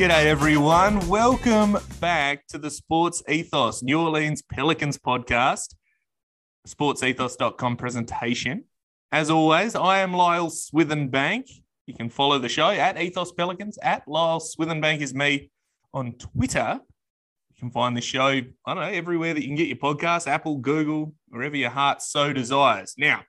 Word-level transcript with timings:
G'day, 0.00 0.24
everyone. 0.24 1.06
Welcome 1.08 1.76
back 2.00 2.46
to 2.46 2.56
the 2.56 2.70
Sports 2.70 3.22
Ethos 3.28 3.82
New 3.82 4.00
Orleans 4.00 4.40
Pelicans 4.40 4.96
podcast, 4.96 5.74
sportsethos.com 6.66 7.76
presentation. 7.76 8.64
As 9.12 9.28
always, 9.28 9.74
I 9.74 9.98
am 9.98 10.14
Lyle 10.14 10.48
Swithenbank. 10.48 11.50
You 11.86 11.92
can 11.92 12.08
follow 12.08 12.38
the 12.38 12.48
show 12.48 12.70
at 12.70 12.98
Ethos 12.98 13.32
Pelicans, 13.32 13.76
at 13.82 14.08
Lyle 14.08 14.40
Swithenbank 14.40 15.02
is 15.02 15.12
me 15.12 15.50
on 15.92 16.14
Twitter. 16.14 16.80
You 17.50 17.56
can 17.58 17.70
find 17.70 17.94
the 17.94 18.00
show, 18.00 18.28
I 18.28 18.42
don't 18.68 18.76
know, 18.76 18.80
everywhere 18.80 19.34
that 19.34 19.42
you 19.42 19.48
can 19.48 19.56
get 19.56 19.68
your 19.68 19.76
podcast, 19.76 20.26
Apple, 20.26 20.56
Google, 20.56 21.12
wherever 21.28 21.58
your 21.58 21.68
heart 21.68 22.00
so 22.00 22.32
desires. 22.32 22.94
Now, 22.96 23.24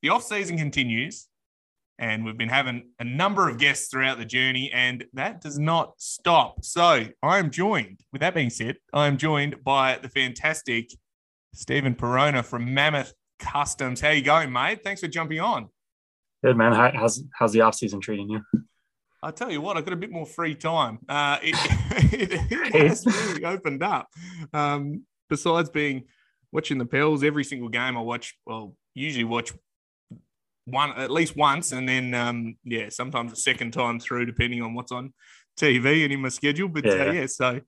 the 0.00 0.08
off 0.08 0.22
season 0.22 0.56
continues 0.56 1.28
and 1.98 2.24
we've 2.24 2.38
been 2.38 2.48
having 2.48 2.90
a 2.98 3.04
number 3.04 3.48
of 3.48 3.58
guests 3.58 3.88
throughout 3.88 4.18
the 4.18 4.24
journey, 4.24 4.70
and 4.72 5.04
that 5.14 5.40
does 5.40 5.58
not 5.58 5.94
stop. 5.98 6.64
So 6.64 7.06
I 7.22 7.38
am 7.38 7.50
joined, 7.50 8.00
with 8.12 8.20
that 8.20 8.34
being 8.34 8.50
said, 8.50 8.76
I 8.92 9.06
am 9.06 9.16
joined 9.16 9.64
by 9.64 9.98
the 10.00 10.08
fantastic 10.08 10.90
Stephen 11.54 11.94
Perona 11.94 12.44
from 12.44 12.72
Mammoth 12.72 13.14
Customs. 13.38 14.00
How 14.00 14.10
you 14.10 14.22
going, 14.22 14.52
mate? 14.52 14.82
Thanks 14.84 15.00
for 15.00 15.08
jumping 15.08 15.40
on. 15.40 15.68
Good 16.44 16.56
man. 16.56 16.72
how's 16.94 17.24
how's 17.34 17.52
the 17.52 17.62
off 17.62 17.74
season 17.74 18.00
treating 18.00 18.28
you? 18.28 18.42
I 19.22 19.32
tell 19.32 19.50
you 19.50 19.60
what, 19.60 19.76
I've 19.76 19.84
got 19.84 19.94
a 19.94 19.96
bit 19.96 20.12
more 20.12 20.26
free 20.26 20.54
time. 20.54 21.00
Uh, 21.08 21.38
it, 21.42 21.56
it, 22.12 22.32
it, 22.74 22.88
has 22.88 23.04
really 23.04 23.44
opened 23.44 23.82
up. 23.82 24.08
Um, 24.52 25.02
besides 25.28 25.70
being 25.70 26.04
watching 26.52 26.78
the 26.78 26.86
Pels 26.86 27.24
every 27.24 27.42
single 27.42 27.68
game, 27.68 27.96
I 27.96 28.00
watch. 28.00 28.36
Well, 28.46 28.76
usually 28.94 29.24
watch 29.24 29.52
one 30.70 30.92
at 30.92 31.10
least 31.10 31.36
once, 31.36 31.72
and 31.72 31.88
then 31.88 32.14
um, 32.14 32.56
yeah, 32.64 32.88
sometimes 32.88 33.32
a 33.32 33.36
second 33.36 33.72
time 33.72 34.00
through, 34.00 34.26
depending 34.26 34.62
on 34.62 34.74
what's 34.74 34.92
on 34.92 35.12
TV 35.58 36.04
and 36.04 36.12
in 36.12 36.20
my 36.20 36.28
schedule. 36.28 36.68
But 36.68 36.86
uh, 36.86 36.96
yeah, 36.96 37.02
uh, 37.02 37.12
yeah 37.12 37.26
so 37.26 37.60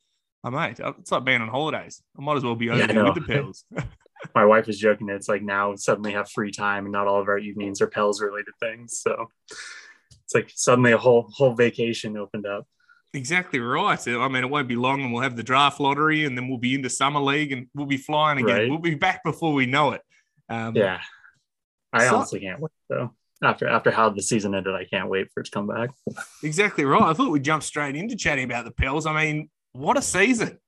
I 0.45 0.49
uh, 0.49 0.51
mate, 0.51 0.81
it's 0.81 1.13
like 1.13 1.25
being 1.25 1.43
on 1.43 1.49
holidays. 1.49 2.03
I 2.19 2.23
might 2.23 2.37
as 2.37 2.45
well 2.45 2.57
be 2.57 2.71
over 2.71 2.81
yeah, 2.81 2.87
there 2.87 3.05
with 3.05 3.15
the 3.15 3.21
pills. 3.23 3.65
my 4.35 4.45
wife 4.45 4.69
is 4.69 4.79
joking. 4.79 5.09
It's 5.09 5.29
like 5.29 5.43
now 5.43 5.75
suddenly 5.77 6.13
have 6.13 6.31
free 6.31 6.51
time, 6.51 6.85
and 6.85 6.93
not 6.93 7.07
all 7.07 7.21
of 7.21 7.29
our 7.29 7.39
evenings 7.39 7.81
are 7.81 7.87
Pels 7.87 8.21
related 8.21 8.55
things. 8.61 9.01
So 9.01 9.29
it's 9.51 10.35
like 10.35 10.53
suddenly 10.55 10.93
a 10.93 10.99
whole 10.99 11.31
whole 11.33 11.55
vacation 11.55 12.17
opened 12.17 12.47
up. 12.47 12.67
Exactly 13.13 13.59
right. 13.59 14.07
I 14.07 14.29
mean, 14.29 14.45
it 14.45 14.51
won't 14.51 14.69
be 14.69 14.77
long, 14.77 15.03
and 15.03 15.13
we'll 15.13 15.23
have 15.23 15.37
the 15.37 15.43
draft 15.43 15.81
lottery, 15.81 16.25
and 16.25 16.37
then 16.37 16.49
we'll 16.49 16.59
be 16.59 16.75
into 16.75 16.91
summer 16.91 17.21
league, 17.21 17.53
and 17.53 17.67
we'll 17.75 17.87
be 17.87 17.97
flying 17.97 18.39
again. 18.39 18.57
Right. 18.57 18.71
We'll 18.71 18.79
be 18.79 18.95
back 18.95 19.25
before 19.25 19.53
we 19.53 19.67
know 19.67 19.93
it. 19.93 20.03
Um, 20.49 20.77
yeah, 20.77 21.01
I 21.93 22.07
so, 22.07 22.17
honestly 22.17 22.41
can't 22.41 22.61
wait 22.61 22.73
though. 22.89 23.15
After 23.43 23.67
after 23.67 23.91
how 23.91 24.11
the 24.11 24.23
season 24.23 24.55
ended, 24.55 24.75
I 24.75 24.85
can't 24.85 25.09
wait 25.09 25.33
for 25.33 25.41
it 25.41 25.45
to 25.45 25.51
come 25.51 25.67
back. 25.67 25.91
Exactly 26.43 26.85
right. 26.85 27.03
I 27.03 27.15
thought 27.15 27.31
we'd 27.31 27.43
jump 27.43 27.63
straight 27.63 27.97
into 27.97 28.17
chatting 28.17 28.45
about 28.45 28.65
the 28.65 28.71
Pels. 28.71 29.07
I 29.07 29.15
mean, 29.15 29.51
what 29.73 29.97
a 29.97 30.03
season! 30.03 30.59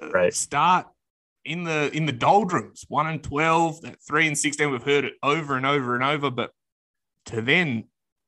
Uh, 0.00 0.10
right. 0.10 0.34
Start 0.34 0.86
in 1.44 1.64
the 1.64 1.90
in 1.96 2.06
the 2.06 2.12
doldrums, 2.12 2.84
one 2.88 3.06
and 3.06 3.22
twelve, 3.22 3.80
that 3.82 3.96
three 4.06 4.26
and 4.26 4.36
sixteen. 4.36 4.70
We've 4.70 4.82
heard 4.82 5.04
it 5.04 5.14
over 5.22 5.56
and 5.56 5.64
over 5.64 5.94
and 5.94 6.02
over, 6.02 6.30
but 6.30 6.50
to 7.26 7.40
then 7.40 7.84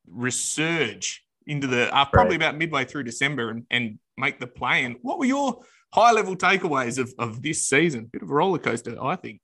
resurge 0.09 1.17
into 1.47 1.67
the 1.67 1.93
uh, 1.95 2.05
probably 2.05 2.37
right. 2.37 2.49
about 2.49 2.59
midway 2.59 2.85
through 2.85 3.03
December 3.03 3.51
and, 3.51 3.67
and 3.71 3.99
make 4.17 4.39
the 4.39 4.47
play. 4.47 4.85
And 4.85 4.97
what 5.03 5.19
were 5.19 5.25
your 5.25 5.61
high 5.93 6.13
level 6.13 6.37
takeaways 6.37 6.99
of, 6.99 7.13
of 7.19 7.43
this 7.43 7.65
season? 7.65 8.05
Bit 8.05 8.23
of 8.23 8.31
a 8.31 8.35
roller 8.35 8.59
coaster, 8.59 8.97
I 9.03 9.17
think. 9.17 9.41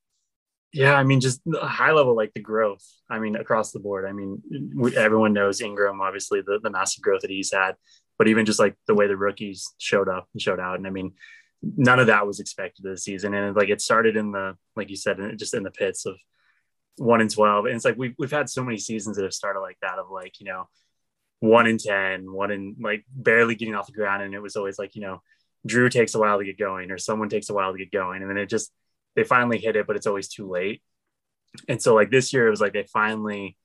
Yeah, 0.73 0.95
I 0.95 1.03
mean, 1.03 1.21
just 1.21 1.41
high 1.55 1.93
level, 1.93 2.15
like 2.15 2.35
the 2.35 2.41
growth. 2.41 2.85
I 3.09 3.19
mean, 3.19 3.37
across 3.37 3.73
the 3.73 3.81
board. 3.81 4.05
I 4.05 4.13
mean, 4.13 4.43
everyone 4.97 5.33
knows 5.33 5.63
Ingram, 5.63 6.01
obviously, 6.01 6.43
the, 6.43 6.61
the 6.63 6.71
massive 6.71 7.03
growth 7.03 7.23
that 7.23 7.31
he's 7.31 7.53
had, 7.53 7.75
but 8.19 8.29
even 8.29 8.45
just 8.45 8.59
like 8.59 8.77
the 8.87 8.95
way 8.95 9.07
the 9.07 9.17
rookies 9.17 9.73
showed 9.79 10.09
up 10.09 10.29
and 10.35 10.43
showed 10.43 10.61
out. 10.61 10.77
And 10.77 10.87
I 10.87 10.91
mean, 10.91 11.15
none 11.63 11.99
of 11.99 12.09
that 12.09 12.27
was 12.27 12.39
expected 12.39 12.85
this 12.85 13.05
season. 13.05 13.33
And 13.33 13.57
like 13.57 13.71
it 13.71 13.81
started 13.81 14.17
in 14.17 14.31
the, 14.33 14.57
like 14.77 14.91
you 14.91 14.97
said, 14.97 15.19
just 15.39 15.55
in 15.55 15.63
the 15.63 15.71
pits 15.71 16.05
of 16.05 16.17
one 16.97 17.23
and 17.23 17.31
12. 17.31 17.65
And 17.67 17.75
it's 17.75 17.85
like 17.85 17.97
we've, 17.97 18.15
we've 18.19 18.31
had 18.31 18.51
so 18.51 18.63
many 18.63 18.77
seasons 18.77 19.17
that 19.17 19.23
have 19.23 19.33
started 19.33 19.61
like 19.61 19.79
that 19.81 19.99
of 19.99 20.11
like, 20.11 20.39
you 20.39 20.47
know, 20.47 20.69
one 21.41 21.67
in 21.67 21.79
10, 21.79 22.31
one 22.31 22.51
in 22.51 22.77
like 22.79 23.05
barely 23.11 23.55
getting 23.55 23.75
off 23.75 23.87
the 23.87 23.93
ground. 23.93 24.23
And 24.23 24.35
it 24.35 24.43
was 24.43 24.57
always 24.57 24.79
like, 24.79 24.95
you 24.95 25.01
know, 25.01 25.23
Jrue 25.67 25.91
takes 25.91 26.15
a 26.15 26.19
while 26.19 26.39
to 26.39 26.45
get 26.45 26.59
going 26.59 26.91
or 26.91 26.99
someone 26.99 27.31
takes 27.31 27.49
a 27.49 27.55
while 27.55 27.73
to 27.73 27.79
get 27.79 27.91
going. 27.91 28.21
And 28.21 28.31
then 28.31 28.37
it 28.37 28.51
just, 28.51 28.71
they 29.19 29.25
finally 29.25 29.59
hit 29.59 29.75
it, 29.75 29.85
but 29.85 29.97
it's 29.97 30.07
always 30.07 30.29
too 30.29 30.49
late. 30.49 30.81
And 31.69 31.83
so 31.83 31.93
like 31.93 32.09
this 32.09 32.33
year, 32.33 32.47
it 32.47 32.51
was 32.51 32.61
like 32.61 32.73
they 32.73 32.85
finally 32.85 33.57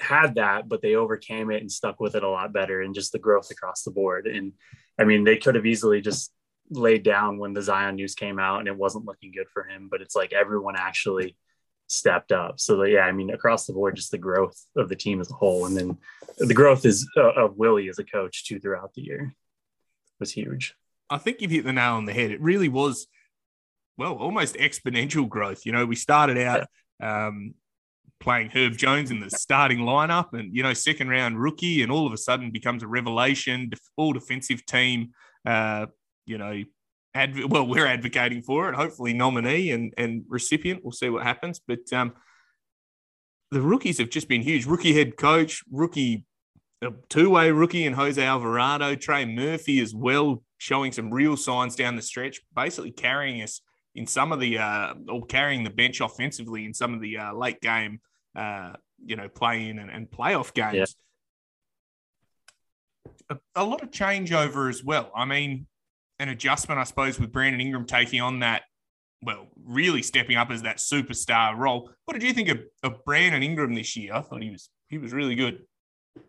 had 0.00 0.34
that, 0.34 0.68
but 0.68 0.82
they 0.82 0.96
overcame 0.96 1.52
it 1.52 1.60
and 1.60 1.70
stuck 1.70 2.00
with 2.00 2.16
it 2.16 2.24
a 2.24 2.28
lot 2.28 2.52
better 2.52 2.82
and 2.82 2.92
just 2.92 3.12
the 3.12 3.20
growth 3.20 3.52
across 3.52 3.84
the 3.84 3.92
board. 3.92 4.26
And 4.26 4.54
I 4.98 5.04
mean, 5.04 5.22
they 5.22 5.36
could 5.36 5.54
have 5.54 5.66
easily 5.66 6.00
just 6.00 6.32
laid 6.68 7.04
down 7.04 7.38
when 7.38 7.52
the 7.52 7.62
Zion 7.62 7.94
news 7.94 8.16
came 8.16 8.40
out 8.40 8.58
and 8.58 8.66
it 8.66 8.76
wasn't 8.76 9.04
looking 9.04 9.30
good 9.30 9.48
for 9.54 9.62
him, 9.62 9.86
but 9.88 10.02
it's 10.02 10.16
like 10.16 10.32
everyone 10.32 10.74
actually 10.76 11.36
stepped 11.86 12.32
up. 12.32 12.58
So 12.58 12.82
yeah, 12.82 13.02
I 13.02 13.12
mean, 13.12 13.30
across 13.30 13.66
the 13.66 13.74
board, 13.74 13.94
just 13.94 14.10
the 14.10 14.18
growth 14.18 14.60
of 14.74 14.88
the 14.88 14.96
team 14.96 15.20
as 15.20 15.30
a 15.30 15.34
whole. 15.34 15.66
And 15.66 15.76
then 15.76 15.98
the 16.38 16.54
growth 16.54 16.84
is 16.84 17.08
uh, 17.16 17.34
of 17.34 17.56
Willie 17.56 17.88
as 17.88 18.00
a 18.00 18.04
coach 18.04 18.46
too 18.46 18.58
throughout 18.58 18.94
the 18.94 19.02
year 19.02 19.32
was 20.18 20.32
huge. 20.32 20.74
I 21.08 21.18
think 21.18 21.40
you've 21.40 21.52
hit 21.52 21.64
the 21.64 21.72
nail 21.72 21.92
on 21.92 22.06
the 22.06 22.12
head. 22.12 22.32
It 22.32 22.40
really 22.40 22.68
was 22.68 23.06
well, 23.96 24.14
almost 24.14 24.56
exponential 24.56 25.28
growth. 25.28 25.64
You 25.66 25.72
know, 25.72 25.86
we 25.86 25.96
started 25.96 26.38
out 26.38 26.66
um, 27.02 27.54
playing 28.20 28.50
Herb 28.50 28.76
Jones 28.76 29.10
in 29.10 29.20
the 29.20 29.30
starting 29.30 29.80
lineup 29.80 30.32
and, 30.32 30.54
you 30.54 30.62
know, 30.62 30.72
second 30.72 31.08
round 31.08 31.40
rookie, 31.40 31.82
and 31.82 31.92
all 31.92 32.06
of 32.06 32.12
a 32.12 32.18
sudden 32.18 32.50
becomes 32.50 32.82
a 32.82 32.88
revelation, 32.88 33.70
all 33.96 34.12
defensive 34.12 34.64
team, 34.64 35.10
uh, 35.46 35.86
you 36.24 36.38
know, 36.38 36.62
adv- 37.14 37.44
well, 37.50 37.66
we're 37.66 37.86
advocating 37.86 38.42
for 38.42 38.68
it, 38.68 38.74
hopefully 38.74 39.12
nominee 39.12 39.70
and, 39.70 39.92
and 39.98 40.24
recipient. 40.28 40.84
We'll 40.84 40.92
see 40.92 41.10
what 41.10 41.22
happens. 41.22 41.60
But 41.66 41.92
um, 41.92 42.14
the 43.50 43.60
rookies 43.60 43.98
have 43.98 44.10
just 44.10 44.28
been 44.28 44.42
huge. 44.42 44.66
Rookie 44.66 44.94
head 44.94 45.16
coach, 45.16 45.62
rookie, 45.70 46.24
two 47.08 47.30
way 47.30 47.50
rookie, 47.50 47.86
and 47.86 47.94
Jose 47.94 48.22
Alvarado, 48.22 48.94
Trey 48.94 49.24
Murphy 49.24 49.80
as 49.80 49.94
well, 49.94 50.42
showing 50.58 50.92
some 50.92 51.12
real 51.12 51.36
signs 51.36 51.76
down 51.76 51.96
the 51.96 52.02
stretch, 52.02 52.40
basically 52.54 52.90
carrying 52.90 53.42
us 53.42 53.60
in 53.94 54.06
some 54.06 54.32
of 54.32 54.40
the 54.40 54.58
uh, 54.58 54.94
or 55.08 55.24
carrying 55.26 55.64
the 55.64 55.70
bench 55.70 56.00
offensively 56.00 56.64
in 56.64 56.74
some 56.74 56.94
of 56.94 57.00
the 57.00 57.18
uh, 57.18 57.34
late 57.34 57.60
game, 57.60 58.00
uh, 58.34 58.72
you 59.04 59.16
know, 59.16 59.28
play 59.28 59.68
in 59.68 59.78
and, 59.78 59.90
and 59.90 60.10
playoff 60.10 60.54
games. 60.54 60.96
Yeah. 63.28 63.36
A, 63.54 63.62
a, 63.62 63.64
lot 63.64 63.82
of 63.82 63.90
changeover 63.90 64.68
as 64.68 64.82
well. 64.82 65.10
I 65.14 65.24
mean, 65.24 65.66
an 66.18 66.28
adjustment, 66.28 66.78
I 66.78 66.84
suppose, 66.84 67.18
with 67.18 67.32
Brandon 67.32 67.60
Ingram 67.60 67.86
taking 67.86 68.20
on 68.20 68.40
that, 68.40 68.62
well, 69.22 69.48
really 69.64 70.02
stepping 70.02 70.36
up 70.36 70.50
as 70.50 70.62
that 70.62 70.78
superstar 70.78 71.56
role. 71.56 71.90
What 72.04 72.14
did 72.14 72.22
you 72.22 72.32
think 72.32 72.48
of, 72.48 72.60
of 72.82 73.04
Brandon 73.04 73.42
Ingram 73.42 73.74
this 73.74 73.96
year? 73.96 74.14
I 74.14 74.22
thought 74.22 74.42
he 74.42 74.50
was 74.50 74.70
he 74.88 74.98
was 74.98 75.12
really 75.12 75.34
good. 75.34 75.62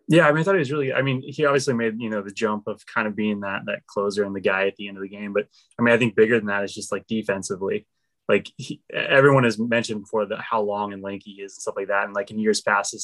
Yeah, 0.07 0.27
I 0.27 0.31
mean, 0.31 0.41
I 0.41 0.43
thought 0.43 0.55
he 0.55 0.59
was 0.59 0.71
really. 0.71 0.93
I 0.93 1.01
mean, 1.01 1.21
he 1.25 1.45
obviously 1.45 1.73
made 1.73 1.99
you 1.99 2.09
know 2.09 2.21
the 2.21 2.31
jump 2.31 2.67
of 2.67 2.85
kind 2.85 3.07
of 3.07 3.15
being 3.15 3.41
that 3.41 3.63
that 3.65 3.85
closer 3.87 4.23
and 4.23 4.35
the 4.35 4.41
guy 4.41 4.67
at 4.67 4.75
the 4.75 4.87
end 4.87 4.97
of 4.97 5.03
the 5.03 5.09
game. 5.09 5.33
But 5.33 5.47
I 5.77 5.81
mean, 5.81 5.93
I 5.93 5.97
think 5.97 6.15
bigger 6.15 6.37
than 6.37 6.47
that 6.47 6.63
is 6.63 6.73
just 6.73 6.91
like 6.91 7.07
defensively. 7.07 7.87
Like 8.29 8.49
he, 8.57 8.81
everyone 8.93 9.43
has 9.43 9.59
mentioned 9.59 10.01
before 10.01 10.25
that 10.27 10.39
how 10.39 10.61
long 10.61 10.93
and 10.93 11.03
lanky 11.03 11.33
he 11.33 11.41
is 11.41 11.53
and 11.53 11.61
stuff 11.61 11.75
like 11.75 11.87
that. 11.87 12.05
And 12.05 12.13
like 12.13 12.31
in 12.31 12.39
years 12.39 12.61
past, 12.61 12.95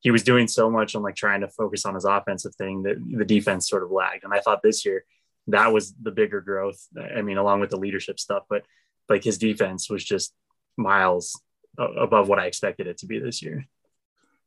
he 0.00 0.10
was 0.10 0.24
doing 0.24 0.48
so 0.48 0.70
much 0.70 0.94
on 0.94 1.02
like 1.02 1.14
trying 1.14 1.42
to 1.42 1.48
focus 1.48 1.84
on 1.84 1.94
his 1.94 2.04
offensive 2.04 2.54
thing 2.56 2.82
that 2.82 2.96
the 3.08 3.24
defense 3.24 3.68
sort 3.68 3.84
of 3.84 3.90
lagged. 3.90 4.24
And 4.24 4.34
I 4.34 4.40
thought 4.40 4.62
this 4.62 4.84
year 4.84 5.04
that 5.48 5.72
was 5.72 5.94
the 5.94 6.10
bigger 6.10 6.40
growth. 6.40 6.80
I 7.16 7.22
mean, 7.22 7.38
along 7.38 7.60
with 7.60 7.70
the 7.70 7.76
leadership 7.76 8.18
stuff, 8.18 8.42
but 8.48 8.64
like 9.08 9.22
his 9.22 9.38
defense 9.38 9.88
was 9.88 10.04
just 10.04 10.34
miles 10.76 11.40
above 11.78 12.28
what 12.28 12.38
I 12.38 12.46
expected 12.46 12.86
it 12.86 12.98
to 12.98 13.06
be 13.06 13.18
this 13.18 13.42
year. 13.42 13.66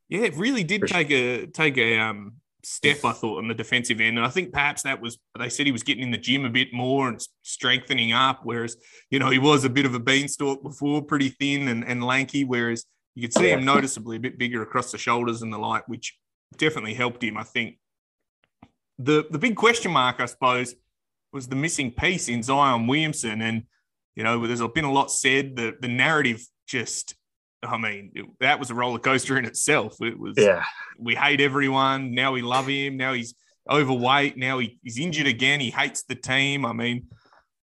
Yeah, 0.10 0.22
it 0.22 0.36
really 0.36 0.64
did 0.64 0.88
take 0.88 1.12
a 1.12 1.46
take 1.46 1.78
a 1.78 2.00
um, 2.00 2.34
step, 2.64 3.06
I 3.06 3.12
thought, 3.12 3.38
on 3.38 3.48
the 3.48 3.54
defensive 3.54 4.02
end. 4.02 4.18
And 4.18 4.26
I 4.26 4.30
think 4.30 4.52
perhaps 4.52 4.82
that 4.84 5.02
was 5.02 5.20
they 5.38 5.50
said 5.50 5.66
he 5.66 5.72
was 5.72 5.84
getting 5.84 6.04
in 6.04 6.12
the 6.12 6.18
gym 6.18 6.46
a 6.46 6.50
bit 6.50 6.74
more 6.74 7.08
and 7.08 7.22
strengthening 7.44 8.12
up, 8.12 8.42
whereas 8.44 8.76
you 9.12 9.20
know 9.20 9.30
he 9.30 9.40
was 9.40 9.66
a 9.66 9.70
bit 9.70 9.86
of 9.86 9.94
a 9.94 10.00
beanstalk 10.00 10.64
before, 10.64 11.04
pretty 11.04 11.30
thin 11.30 11.68
and, 11.68 11.86
and 11.86 12.04
lanky, 12.04 12.44
whereas 12.44 12.86
you 13.16 13.22
could 13.22 13.34
see 13.34 13.50
him 13.50 13.64
noticeably 13.64 14.18
a 14.18 14.20
bit 14.20 14.38
bigger 14.38 14.62
across 14.62 14.92
the 14.92 14.98
shoulders 14.98 15.42
and 15.42 15.54
the 15.54 15.58
like, 15.58 15.88
which 15.88 16.18
definitely 16.58 16.94
helped 16.94 17.24
him. 17.24 17.38
I 17.38 17.44
think 17.44 17.78
the 18.98 19.28
the 19.30 19.40
big 19.40 19.56
question 19.56 19.92
mark, 19.92 20.20
I 20.20 20.26
suppose, 20.26 20.76
was 21.32 21.48
the 21.48 21.56
missing 21.56 21.92
piece 21.92 22.28
in 22.28 22.42
Zion 22.42 22.88
Williamson, 22.88 23.42
and 23.42 23.64
you 24.16 24.24
know, 24.24 24.46
there's 24.46 24.62
been 24.74 24.86
a 24.86 24.92
lot 24.92 25.12
said. 25.12 25.56
The 25.56 25.76
the 25.80 25.88
narrative 25.88 26.42
just 26.68 27.16
I 27.64 27.78
mean, 27.78 28.12
it, 28.16 28.26
that 28.40 28.60
was 28.60 28.70
a 28.70 28.74
roller 28.74 29.00
coaster 29.00 29.38
in 29.38 29.46
itself. 29.46 30.02
It 30.02 30.18
was, 30.18 30.36
yeah. 30.38 30.64
We 30.98 31.16
hate 31.16 31.42
everyone. 31.42 32.14
Now 32.14 32.32
we 32.32 32.42
love 32.42 32.68
him. 32.68 32.98
Now 32.98 33.14
he's 33.14 33.36
overweight. 33.70 34.38
Now 34.38 34.60
he, 34.60 34.80
he's 34.84 34.98
injured 34.98 35.28
again. 35.28 35.60
He 35.60 35.70
hates 35.70 36.04
the 36.04 36.16
team. 36.16 36.66
I 36.66 36.74
mean, 36.74 37.08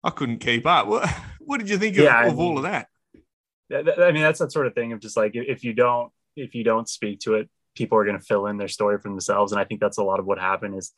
I 0.05 0.11
couldn't 0.11 0.39
keep 0.39 0.67
up. 0.67 0.87
What, 0.87 1.09
what 1.41 1.59
did 1.59 1.69
you 1.69 1.79
think 1.79 1.97
of, 1.99 2.05
yeah, 2.05 2.25
of 2.25 2.33
I 2.33 2.37
mean, 2.37 2.41
all 2.41 2.57
of 2.57 2.63
that? 2.65 2.87
I 3.73 4.11
mean, 4.11 4.23
that's 4.23 4.41
that 4.41 4.51
sort 4.51 4.67
of 4.67 4.75
thing 4.75 4.93
of 4.93 5.01
just 5.01 5.17
like 5.17 5.33
if 5.35 5.63
you 5.63 5.73
don't 5.73 6.11
if 6.35 6.55
you 6.55 6.65
don't 6.65 6.89
speak 6.89 7.21
to 7.21 7.35
it, 7.35 7.49
people 7.77 7.99
are 7.99 8.05
going 8.05 8.19
to 8.19 8.25
fill 8.25 8.47
in 8.47 8.57
their 8.57 8.67
story 8.67 8.99
for 8.99 9.09
themselves, 9.09 9.53
and 9.53 9.61
I 9.61 9.65
think 9.65 9.81
that's 9.81 9.99
a 9.99 10.03
lot 10.03 10.19
of 10.19 10.27
what 10.27 10.39
happened. 10.39 10.77
Is 10.77 10.93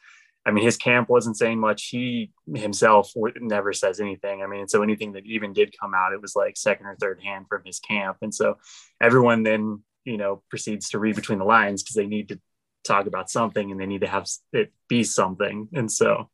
I 0.44 0.50
mean, 0.50 0.64
his 0.64 0.76
camp 0.76 1.08
wasn't 1.08 1.36
saying 1.36 1.60
much. 1.60 1.88
He 1.88 2.32
himself 2.54 3.12
never 3.40 3.72
says 3.72 4.00
anything. 4.00 4.42
I 4.42 4.46
mean, 4.46 4.66
so 4.66 4.82
anything 4.82 5.12
that 5.12 5.24
even 5.24 5.52
did 5.52 5.74
come 5.78 5.94
out, 5.94 6.12
it 6.12 6.20
was 6.20 6.34
like 6.34 6.56
second 6.56 6.86
or 6.86 6.96
third 6.96 7.20
hand 7.22 7.46
from 7.48 7.62
his 7.64 7.78
camp. 7.78 8.18
And 8.22 8.34
so 8.34 8.56
everyone 9.00 9.44
then, 9.44 9.82
you 10.04 10.16
know, 10.16 10.42
proceeds 10.50 10.90
to 10.90 10.98
read 10.98 11.14
between 11.14 11.38
the 11.38 11.44
lines 11.44 11.82
because 11.82 11.94
they 11.94 12.06
need 12.06 12.28
to 12.30 12.40
talk 12.84 13.06
about 13.06 13.30
something 13.30 13.70
and 13.70 13.80
they 13.80 13.86
need 13.86 14.00
to 14.00 14.08
have 14.08 14.26
it 14.52 14.72
be 14.88 15.04
something. 15.04 15.68
And 15.72 15.90
so, 15.90 16.28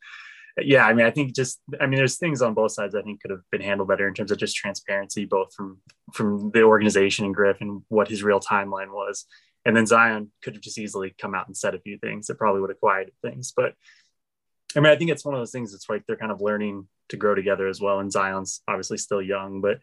yeah, 0.61 0.87
I 0.87 0.95
mean, 0.95 1.05
I 1.05 1.11
think 1.11 1.35
just, 1.35 1.61
I 1.79 1.87
mean, 1.87 1.99
there's 1.99 2.17
things 2.17 2.41
on 2.41 2.55
both 2.55 2.73
sides 2.73 2.95
I 2.95 3.03
think 3.03 3.21
could 3.21 3.31
have 3.31 3.43
been 3.53 3.61
handled 3.61 3.89
better 3.89 4.09
in 4.09 4.15
terms 4.15 4.33
of 4.33 4.39
just 4.39 4.57
transparency, 4.57 5.27
both 5.27 5.53
from 5.55 5.79
from 6.15 6.51
the 6.53 6.63
organization 6.63 7.27
and 7.27 7.35
Griff 7.35 7.61
and 7.61 7.83
what 7.89 8.09
his 8.09 8.23
real 8.23 8.41
timeline 8.41 8.91
was. 8.91 9.27
And 9.69 9.77
then 9.77 9.85
Zion 9.85 10.33
could 10.43 10.55
have 10.55 10.63
just 10.63 10.79
easily 10.79 11.15
come 11.21 11.35
out 11.35 11.47
and 11.47 11.55
said 11.55 11.75
a 11.75 11.81
few 11.81 11.99
things 11.99 12.27
that 12.27 12.39
probably 12.39 12.63
would 12.63 12.71
have 12.71 12.81
quieted 12.81 13.13
things. 13.21 13.53
But 13.55 13.75
I 14.75 14.81
mean, 14.81 14.91
I 14.91 14.97
think 14.97 15.11
it's 15.11 15.27
one 15.27 15.35
of 15.35 15.41
those 15.43 15.51
things 15.51 15.73
that's 15.73 15.91
like 15.91 16.05
they're 16.07 16.17
kind 16.17 16.33
of 16.33 16.41
learning 16.41 16.89
to 17.11 17.19
grow 17.19 17.35
together 17.35 17.69
as 17.69 17.79
well. 17.79 18.01
And 18.01 18.11
Zion's 18.11 18.63
obviously 18.67 18.97
still 18.97 19.21
young, 19.21 19.61
but 19.61 19.81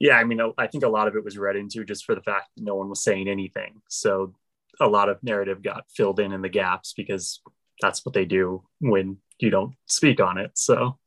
yeah, 0.00 0.14
I 0.14 0.24
mean, 0.24 0.40
I 0.56 0.68
think 0.68 0.84
a 0.84 0.88
lot 0.88 1.06
of 1.06 1.16
it 1.16 1.24
was 1.24 1.36
read 1.36 1.54
into 1.54 1.84
just 1.84 2.06
for 2.06 2.14
the 2.14 2.22
fact 2.22 2.46
that 2.56 2.64
no 2.64 2.76
one 2.76 2.88
was 2.88 3.04
saying 3.04 3.28
anything. 3.28 3.82
So 3.90 4.34
a 4.80 4.88
lot 4.88 5.10
of 5.10 5.22
narrative 5.22 5.62
got 5.62 5.84
filled 5.94 6.18
in 6.18 6.32
in 6.32 6.40
the 6.40 6.48
gaps 6.48 6.94
because 6.96 7.42
that's 7.82 8.06
what 8.06 8.14
they 8.14 8.24
do 8.24 8.62
when 8.80 9.18
you 9.38 9.50
don't 9.50 9.74
speak 9.84 10.18
on 10.18 10.38
it. 10.38 10.52
So, 10.54 10.98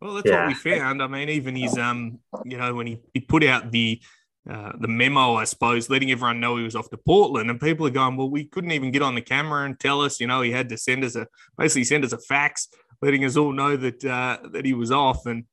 well, 0.00 0.14
that's 0.14 0.30
yeah. 0.30 0.46
what 0.46 0.62
we 0.64 0.78
found. 0.78 1.02
I 1.02 1.08
mean, 1.08 1.28
even 1.28 1.56
his, 1.56 1.76
um, 1.76 2.20
you 2.44 2.56
know, 2.56 2.72
when 2.72 2.86
he, 2.86 3.00
he 3.14 3.18
put 3.18 3.42
out 3.42 3.72
the 3.72 4.00
uh, 4.48 4.72
the 4.78 4.88
memo, 4.88 5.34
I 5.34 5.44
suppose, 5.44 5.90
letting 5.90 6.10
everyone 6.10 6.38
know 6.38 6.56
he 6.56 6.62
was 6.62 6.76
off 6.76 6.88
to 6.90 6.96
Portland. 6.96 7.50
And 7.50 7.60
people 7.60 7.86
are 7.86 7.90
going, 7.90 8.16
well, 8.16 8.30
we 8.30 8.44
couldn't 8.44 8.70
even 8.70 8.92
get 8.92 9.02
on 9.02 9.16
the 9.16 9.20
camera 9.20 9.64
and 9.64 9.78
tell 9.78 10.00
us, 10.00 10.20
you 10.20 10.26
know, 10.26 10.42
he 10.42 10.52
had 10.52 10.68
to 10.68 10.78
send 10.78 11.04
us 11.04 11.16
a 11.16 11.26
basically 11.58 11.84
send 11.84 12.04
us 12.04 12.12
a 12.12 12.18
fax, 12.18 12.68
letting 13.02 13.24
us 13.24 13.36
all 13.36 13.52
know 13.52 13.76
that 13.76 14.04
uh, 14.04 14.38
that 14.52 14.64
he 14.64 14.72
was 14.72 14.92
off. 14.92 15.26
And 15.26 15.44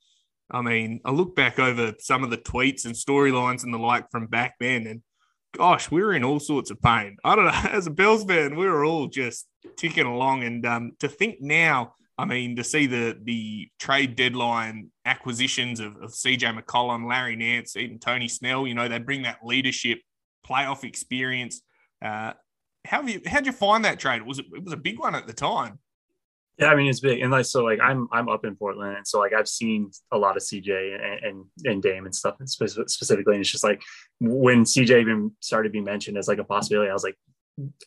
I 0.51 0.61
mean, 0.61 1.01
I 1.05 1.11
look 1.11 1.35
back 1.35 1.57
over 1.57 1.93
some 1.99 2.23
of 2.23 2.29
the 2.29 2.37
tweets 2.37 2.85
and 2.85 2.93
storylines 2.93 3.63
and 3.63 3.73
the 3.73 3.79
like 3.79 4.11
from 4.11 4.27
back 4.27 4.55
then, 4.59 4.85
and 4.85 5.01
gosh, 5.53 5.89
we 5.89 6.03
were 6.03 6.13
in 6.13 6.23
all 6.23 6.39
sorts 6.39 6.69
of 6.69 6.81
pain. 6.81 7.17
I 7.23 7.35
don't 7.35 7.45
know. 7.45 7.51
As 7.71 7.87
a 7.87 7.91
Bills 7.91 8.23
fan, 8.25 8.55
we 8.55 8.67
were 8.67 8.85
all 8.85 9.07
just 9.07 9.47
ticking 9.77 10.05
along. 10.05 10.43
And 10.43 10.65
um, 10.65 10.91
to 10.99 11.07
think 11.07 11.41
now 11.41 11.95
I 12.17 12.25
mean, 12.25 12.55
to 12.57 12.63
see 12.63 12.85
the 12.85 13.17
the 13.23 13.69
trade 13.79 14.15
deadline 14.15 14.91
acquisitions 15.05 15.79
of, 15.79 15.95
of 15.97 16.11
CJ 16.11 16.59
McCollum, 16.59 17.09
Larry 17.09 17.35
Nance, 17.35 17.75
even 17.75 17.99
Tony 17.99 18.27
Snell, 18.27 18.67
you 18.67 18.75
know, 18.75 18.87
they 18.87 18.99
bring 18.99 19.23
that 19.23 19.39
leadership, 19.43 19.99
playoff 20.47 20.83
experience. 20.83 21.61
Uh, 22.03 22.33
how 22.85 23.01
have 23.01 23.09
you 23.09 23.21
how'd 23.25 23.45
you 23.45 23.51
find 23.51 23.85
that 23.85 23.99
trade? 23.99 24.21
Was 24.21 24.39
it 24.39 24.45
it 24.53 24.63
was 24.63 24.73
a 24.73 24.77
big 24.77 24.99
one 24.99 25.15
at 25.15 25.25
the 25.25 25.33
time? 25.33 25.79
Yeah, 26.59 26.67
I 26.67 26.75
mean 26.75 26.87
it's 26.87 26.99
big, 26.99 27.19
and 27.21 27.31
like 27.31 27.45
so, 27.45 27.63
like 27.63 27.79
I'm 27.81 28.07
I'm 28.11 28.29
up 28.29 28.45
in 28.45 28.55
Portland, 28.55 28.95
and 28.97 29.07
so 29.07 29.19
like 29.19 29.33
I've 29.33 29.47
seen 29.47 29.89
a 30.11 30.17
lot 30.17 30.37
of 30.37 30.43
CJ 30.43 30.93
and 30.93 31.23
and, 31.23 31.45
and 31.63 31.81
Dame 31.81 32.05
and 32.05 32.13
stuff 32.13 32.35
specifically, 32.45 33.33
and 33.33 33.41
it's 33.41 33.49
just 33.51 33.63
like 33.63 33.81
when 34.19 34.65
CJ 34.65 35.01
even 35.01 35.31
started 35.39 35.71
being 35.71 35.83
mentioned 35.83 36.17
as 36.17 36.27
like 36.27 36.37
a 36.37 36.43
possibility, 36.43 36.91
I 36.91 36.93
was 36.93 37.03
like, 37.03 37.17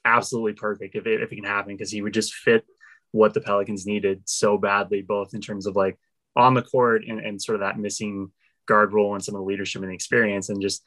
absolutely 0.04 0.54
perfect 0.54 0.96
if 0.96 1.06
it 1.06 1.22
if 1.22 1.30
it 1.30 1.36
can 1.36 1.44
happen 1.44 1.76
because 1.76 1.92
he 1.92 2.02
would 2.02 2.14
just 2.14 2.34
fit 2.34 2.64
what 3.12 3.34
the 3.34 3.40
Pelicans 3.40 3.86
needed 3.86 4.22
so 4.26 4.58
badly, 4.58 5.02
both 5.02 5.34
in 5.34 5.40
terms 5.40 5.66
of 5.66 5.76
like 5.76 5.98
on 6.34 6.54
the 6.54 6.62
court 6.62 7.04
and, 7.06 7.20
and 7.20 7.40
sort 7.40 7.56
of 7.56 7.60
that 7.60 7.78
missing 7.78 8.30
guard 8.66 8.92
role 8.92 9.14
and 9.14 9.24
some 9.24 9.34
of 9.34 9.40
the 9.40 9.46
leadership 9.46 9.82
and 9.82 9.90
the 9.90 9.94
experience, 9.94 10.48
and 10.48 10.60
just 10.60 10.82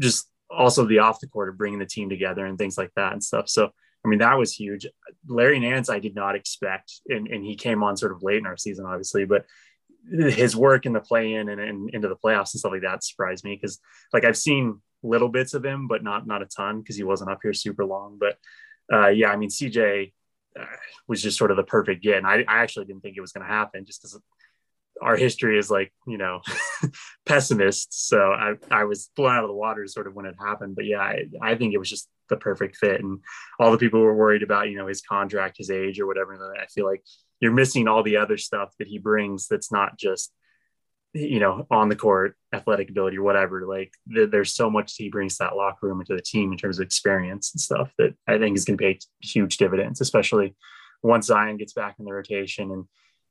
just 0.00 0.28
also 0.50 0.84
the 0.84 0.98
off 0.98 1.20
the 1.20 1.28
court 1.28 1.48
of 1.48 1.58
bringing 1.58 1.78
the 1.78 1.86
team 1.86 2.08
together 2.08 2.44
and 2.44 2.58
things 2.58 2.76
like 2.76 2.90
that 2.96 3.12
and 3.12 3.22
stuff. 3.22 3.48
So 3.48 3.70
I 4.04 4.08
mean 4.08 4.18
that 4.20 4.38
was 4.38 4.52
huge. 4.52 4.86
Larry 5.28 5.60
Nance 5.60 5.90
I 5.90 5.98
did 5.98 6.14
not 6.14 6.34
expect, 6.34 7.00
and, 7.08 7.28
and 7.28 7.44
he 7.44 7.54
came 7.54 7.82
on 7.82 7.96
sort 7.96 8.12
of 8.12 8.22
late 8.22 8.38
in 8.38 8.46
our 8.46 8.56
season, 8.56 8.86
obviously, 8.86 9.24
but 9.24 9.44
his 10.08 10.56
work 10.56 10.86
in 10.86 10.92
the 10.92 11.00
play 11.00 11.34
in 11.34 11.48
and, 11.48 11.60
and 11.60 11.90
into 11.90 12.08
the 12.08 12.16
playoffs 12.16 12.54
and 12.54 12.60
stuff 12.60 12.72
like 12.72 12.82
that 12.82 13.04
surprised 13.04 13.44
me 13.44 13.54
because 13.54 13.78
like 14.12 14.24
I've 14.24 14.36
seen 14.36 14.80
little 15.02 15.28
bits 15.28 15.54
of 15.54 15.64
him, 15.64 15.88
but 15.88 16.02
not 16.02 16.26
not 16.26 16.42
a 16.42 16.46
ton 16.46 16.80
because 16.80 16.96
he 16.96 17.04
wasn't 17.04 17.30
up 17.30 17.40
here 17.42 17.52
super 17.52 17.84
long. 17.84 18.18
But 18.18 18.38
uh, 18.92 19.08
yeah, 19.08 19.30
I 19.30 19.36
mean 19.36 19.50
CJ 19.50 20.12
Uh, 20.58 20.64
was 21.06 21.22
just 21.22 21.38
sort 21.38 21.50
of 21.50 21.56
the 21.56 21.62
perfect 21.62 22.02
get. 22.02 22.18
And 22.18 22.26
I, 22.26 22.44
I 22.48 22.58
actually 22.58 22.86
didn't 22.86 23.02
think 23.02 23.16
it 23.16 23.20
was 23.20 23.32
going 23.32 23.46
to 23.46 23.52
happen 23.52 23.84
just 23.84 24.02
because 24.02 24.20
our 25.00 25.16
history 25.16 25.58
is 25.58 25.70
like, 25.70 25.92
you 26.06 26.18
know, 26.18 26.40
pessimist. 27.26 28.08
So 28.08 28.32
I, 28.32 28.54
I 28.70 28.84
was 28.84 29.10
blown 29.16 29.36
out 29.36 29.44
of 29.44 29.48
the 29.48 29.54
water 29.54 29.86
sort 29.86 30.06
of 30.06 30.14
when 30.14 30.26
it 30.26 30.34
happened. 30.38 30.76
But 30.76 30.86
yeah, 30.86 31.00
I, 31.00 31.24
I 31.40 31.54
think 31.54 31.72
it 31.72 31.78
was 31.78 31.88
just 31.88 32.08
the 32.28 32.36
perfect 32.36 32.76
fit. 32.76 33.00
And 33.00 33.20
all 33.58 33.70
the 33.70 33.78
people 33.78 34.00
were 34.00 34.14
worried 34.14 34.42
about, 34.42 34.68
you 34.68 34.76
know, 34.76 34.86
his 34.86 35.02
contract, 35.02 35.58
his 35.58 35.70
age 35.70 36.00
or 36.00 36.06
whatever. 36.06 36.34
And 36.34 36.60
I 36.60 36.66
feel 36.66 36.86
like 36.86 37.02
you're 37.40 37.52
missing 37.52 37.88
all 37.88 38.02
the 38.02 38.16
other 38.18 38.36
stuff 38.36 38.70
that 38.78 38.88
he 38.88 38.98
brings 38.98 39.46
that's 39.48 39.72
not 39.72 39.98
just 39.98 40.32
you 41.12 41.40
know, 41.40 41.66
on 41.70 41.88
the 41.88 41.96
court, 41.96 42.36
athletic 42.52 42.90
ability 42.90 43.18
or 43.18 43.22
whatever. 43.22 43.66
Like 43.66 43.92
th- 44.12 44.30
there's 44.30 44.54
so 44.54 44.70
much 44.70 44.94
he 44.96 45.08
brings 45.08 45.36
to 45.36 45.44
that 45.44 45.56
locker 45.56 45.86
room 45.86 46.00
into 46.00 46.14
the 46.14 46.22
team 46.22 46.52
in 46.52 46.58
terms 46.58 46.78
of 46.78 46.84
experience 46.84 47.52
and 47.52 47.60
stuff 47.60 47.92
that 47.98 48.14
I 48.26 48.38
think 48.38 48.56
is 48.56 48.64
going 48.64 48.78
to 48.78 48.82
pay 48.82 48.98
huge 49.20 49.56
dividends, 49.56 50.00
especially 50.00 50.54
once 51.02 51.26
Zion 51.26 51.56
gets 51.56 51.72
back 51.72 51.96
in 51.98 52.04
the 52.04 52.12
rotation. 52.12 52.70
And 52.70 52.84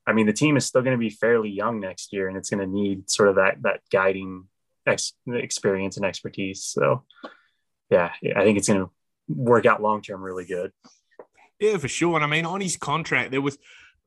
I 0.06 0.14
mean, 0.14 0.26
the 0.26 0.34
team 0.34 0.58
is 0.58 0.66
still 0.66 0.82
going 0.82 0.98
to 0.98 1.00
be 1.00 1.10
fairly 1.10 1.50
young 1.50 1.80
next 1.80 2.12
year, 2.12 2.28
and 2.28 2.38
it's 2.38 2.50
going 2.50 2.66
to 2.66 2.68
need 2.68 3.10
sort 3.10 3.30
of 3.30 3.36
that 3.36 3.62
that 3.62 3.82
guiding 3.92 4.46
ex- 4.86 5.14
experience 5.28 5.98
and 5.98 6.06
expertise. 6.06 6.64
So, 6.64 7.04
yeah, 7.90 8.12
I 8.36 8.44
think 8.44 8.58
it's 8.58 8.68
going 8.68 8.82
to 8.82 8.92
work 9.28 9.66
out 9.66 9.82
long 9.82 10.02
term 10.02 10.22
really 10.22 10.46
good. 10.46 10.72
Yeah, 11.60 11.78
for 11.78 11.88
sure. 11.88 12.16
And 12.16 12.24
I 12.24 12.28
mean, 12.28 12.46
on 12.46 12.62
his 12.62 12.78
contract, 12.78 13.32
there 13.32 13.42
was 13.42 13.58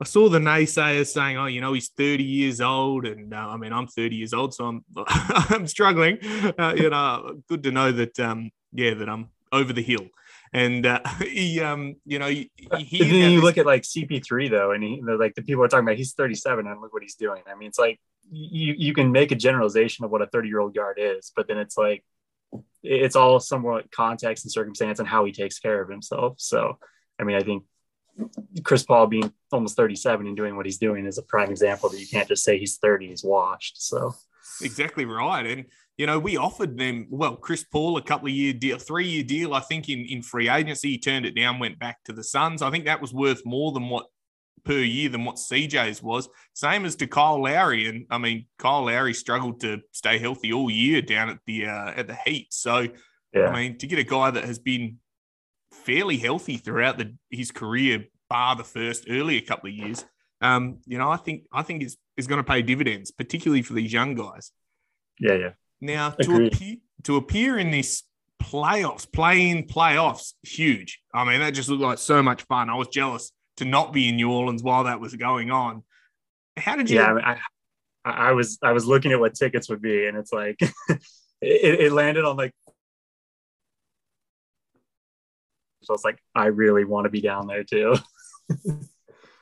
I 0.02 0.04
saw 0.04 0.28
the 0.28 0.40
naysayers 0.40 1.12
saying, 1.12 1.36
"Oh, 1.36 1.46
you 1.46 1.60
know, 1.60 1.74
he's 1.74 1.90
30 1.90 2.24
years 2.24 2.60
old," 2.60 3.06
and 3.06 3.32
uh, 3.32 3.50
I 3.50 3.56
mean, 3.56 3.72
I'm 3.72 3.86
30 3.86 4.16
years 4.16 4.34
old, 4.34 4.52
so 4.52 4.66
I'm 4.66 4.84
I'm 4.96 5.68
struggling. 5.68 6.18
Uh, 6.58 6.74
you 6.76 6.90
know, 6.90 7.40
good 7.48 7.62
to 7.62 7.70
know 7.70 7.92
that, 7.92 8.18
um, 8.18 8.50
yeah, 8.72 8.94
that 8.94 9.08
I'm 9.08 9.28
over 9.52 9.72
the 9.72 9.80
hill. 9.82 10.08
And 10.52 10.84
uh, 10.86 11.02
he, 11.20 11.60
um, 11.60 11.94
you 12.04 12.18
know, 12.18 12.26
he, 12.26 12.50
he 12.78 12.98
then 12.98 13.30
you 13.30 13.36
this- 13.36 13.44
look 13.44 13.58
at 13.58 13.66
like 13.66 13.82
CP3 13.82 14.50
though, 14.50 14.72
and 14.72 14.82
he, 14.82 15.00
like 15.04 15.36
the 15.36 15.42
people 15.42 15.62
are 15.62 15.68
talking 15.68 15.86
about, 15.86 15.98
he's 15.98 16.14
37, 16.14 16.66
and 16.66 16.80
look 16.80 16.92
what 16.92 17.02
he's 17.02 17.14
doing. 17.14 17.44
I 17.48 17.54
mean, 17.54 17.68
it's 17.68 17.78
like 17.78 18.00
you 18.28 18.74
you 18.76 18.94
can 18.94 19.12
make 19.12 19.30
a 19.30 19.36
generalization 19.36 20.04
of 20.04 20.10
what 20.10 20.20
a 20.20 20.26
30 20.26 20.48
year 20.48 20.58
old 20.58 20.74
guard 20.74 20.98
is, 21.00 21.30
but 21.36 21.46
then 21.46 21.58
it's 21.58 21.78
like 21.78 22.04
it's 22.82 23.14
all 23.14 23.38
somewhat 23.38 23.92
context 23.92 24.44
and 24.44 24.50
circumstance 24.50 24.98
and 24.98 25.06
how 25.06 25.24
he 25.24 25.30
takes 25.30 25.60
care 25.60 25.80
of 25.80 25.88
himself. 25.88 26.34
So, 26.38 26.78
I 27.20 27.22
mean, 27.22 27.36
I 27.36 27.42
think 27.44 27.62
Chris 28.64 28.82
Paul 28.84 29.06
being 29.06 29.32
almost 29.50 29.76
37 29.76 30.26
and 30.26 30.36
doing 30.36 30.56
what 30.56 30.66
he's 30.66 30.78
doing 30.78 31.06
is 31.06 31.18
a 31.18 31.22
prime 31.22 31.50
example 31.50 31.88
that 31.88 31.98
you 32.00 32.06
can't 32.06 32.28
just 32.28 32.44
say 32.44 32.58
he's 32.58 32.76
30, 32.76 33.08
he's 33.08 33.24
washed. 33.24 33.82
So, 33.82 34.14
Exactly 34.60 35.04
right. 35.04 35.46
And 35.46 35.64
you 35.96 36.06
know, 36.06 36.18
we 36.18 36.36
offered 36.36 36.76
them 36.76 37.06
well, 37.10 37.36
Chris 37.36 37.64
Paul 37.64 37.96
a 37.96 38.02
couple 38.02 38.28
of 38.28 38.34
year 38.34 38.52
deal, 38.52 38.78
three 38.78 39.06
year 39.06 39.22
deal. 39.22 39.54
I 39.54 39.60
think 39.60 39.88
in 39.88 40.00
in 40.00 40.22
free 40.22 40.48
agency, 40.48 40.90
he 40.90 40.98
turned 40.98 41.26
it 41.26 41.36
down, 41.36 41.58
went 41.58 41.78
back 41.78 42.02
to 42.04 42.12
the 42.12 42.24
Suns. 42.24 42.62
I 42.62 42.70
think 42.70 42.86
that 42.86 43.00
was 43.00 43.12
worth 43.12 43.44
more 43.44 43.72
than 43.72 43.88
what 43.88 44.06
per 44.64 44.78
year 44.78 45.08
than 45.08 45.24
what 45.24 45.36
CJ's 45.36 46.02
was. 46.02 46.28
Same 46.54 46.84
as 46.84 46.96
to 46.96 47.06
Kyle 47.06 47.42
Lowry, 47.42 47.88
and 47.88 48.06
I 48.10 48.18
mean 48.18 48.46
Kyle 48.58 48.84
Lowry 48.84 49.14
struggled 49.14 49.60
to 49.60 49.80
stay 49.92 50.18
healthy 50.18 50.52
all 50.52 50.70
year 50.70 51.02
down 51.02 51.28
at 51.28 51.38
the 51.46 51.66
uh, 51.66 51.92
at 51.94 52.06
the 52.06 52.16
Heat. 52.24 52.52
So 52.52 52.88
yeah. 53.34 53.48
I 53.48 53.54
mean 53.54 53.78
to 53.78 53.86
get 53.86 53.98
a 53.98 54.04
guy 54.04 54.30
that 54.30 54.44
has 54.44 54.58
been 54.58 54.98
fairly 55.72 56.16
healthy 56.16 56.56
throughout 56.56 56.98
the, 56.98 57.14
his 57.30 57.50
career, 57.50 58.04
bar 58.28 58.56
the 58.56 58.64
first 58.64 59.06
earlier 59.08 59.40
couple 59.40 59.68
of 59.68 59.74
years, 59.74 60.04
um, 60.40 60.78
you 60.86 60.98
know 60.98 61.10
I 61.10 61.16
think 61.16 61.44
I 61.52 61.62
think 61.62 61.82
is 61.82 61.96
is 62.16 62.26
going 62.26 62.38
to 62.38 62.44
pay 62.44 62.62
dividends, 62.62 63.10
particularly 63.10 63.62
for 63.62 63.74
these 63.74 63.92
young 63.92 64.14
guys. 64.14 64.50
Yeah, 65.18 65.34
yeah. 65.34 65.50
Now 65.80 66.10
to 66.10 66.46
appear 66.46 66.76
to 67.04 67.16
appear 67.16 67.58
in 67.58 67.70
this 67.70 68.04
playoffs, 68.42 69.10
play 69.10 69.48
in 69.50 69.64
playoffs, 69.64 70.34
huge. 70.42 71.00
I 71.14 71.24
mean, 71.24 71.40
that 71.40 71.50
just 71.50 71.68
looked 71.68 71.82
like 71.82 71.98
so 71.98 72.22
much 72.22 72.42
fun. 72.42 72.70
I 72.70 72.74
was 72.74 72.88
jealous 72.88 73.32
to 73.58 73.64
not 73.64 73.92
be 73.92 74.08
in 74.08 74.16
New 74.16 74.30
Orleans 74.30 74.62
while 74.62 74.84
that 74.84 75.00
was 75.00 75.14
going 75.14 75.50
on. 75.50 75.84
How 76.56 76.76
did 76.76 76.90
you? 76.90 76.98
Yeah, 76.98 77.14
I, 77.14 77.38
I, 78.04 78.10
I 78.10 78.32
was 78.32 78.58
I 78.62 78.72
was 78.72 78.86
looking 78.86 79.12
at 79.12 79.20
what 79.20 79.34
tickets 79.34 79.68
would 79.68 79.80
be, 79.80 80.06
and 80.06 80.16
it's 80.16 80.32
like 80.32 80.56
it, 81.40 81.80
it 81.80 81.92
landed 81.92 82.24
on 82.24 82.36
like. 82.36 82.52
So 85.82 85.94
it's 85.94 86.04
like 86.04 86.18
I 86.34 86.46
really 86.46 86.84
want 86.84 87.04
to 87.04 87.10
be 87.10 87.20
down 87.20 87.46
there 87.46 87.64
too. 87.64 87.96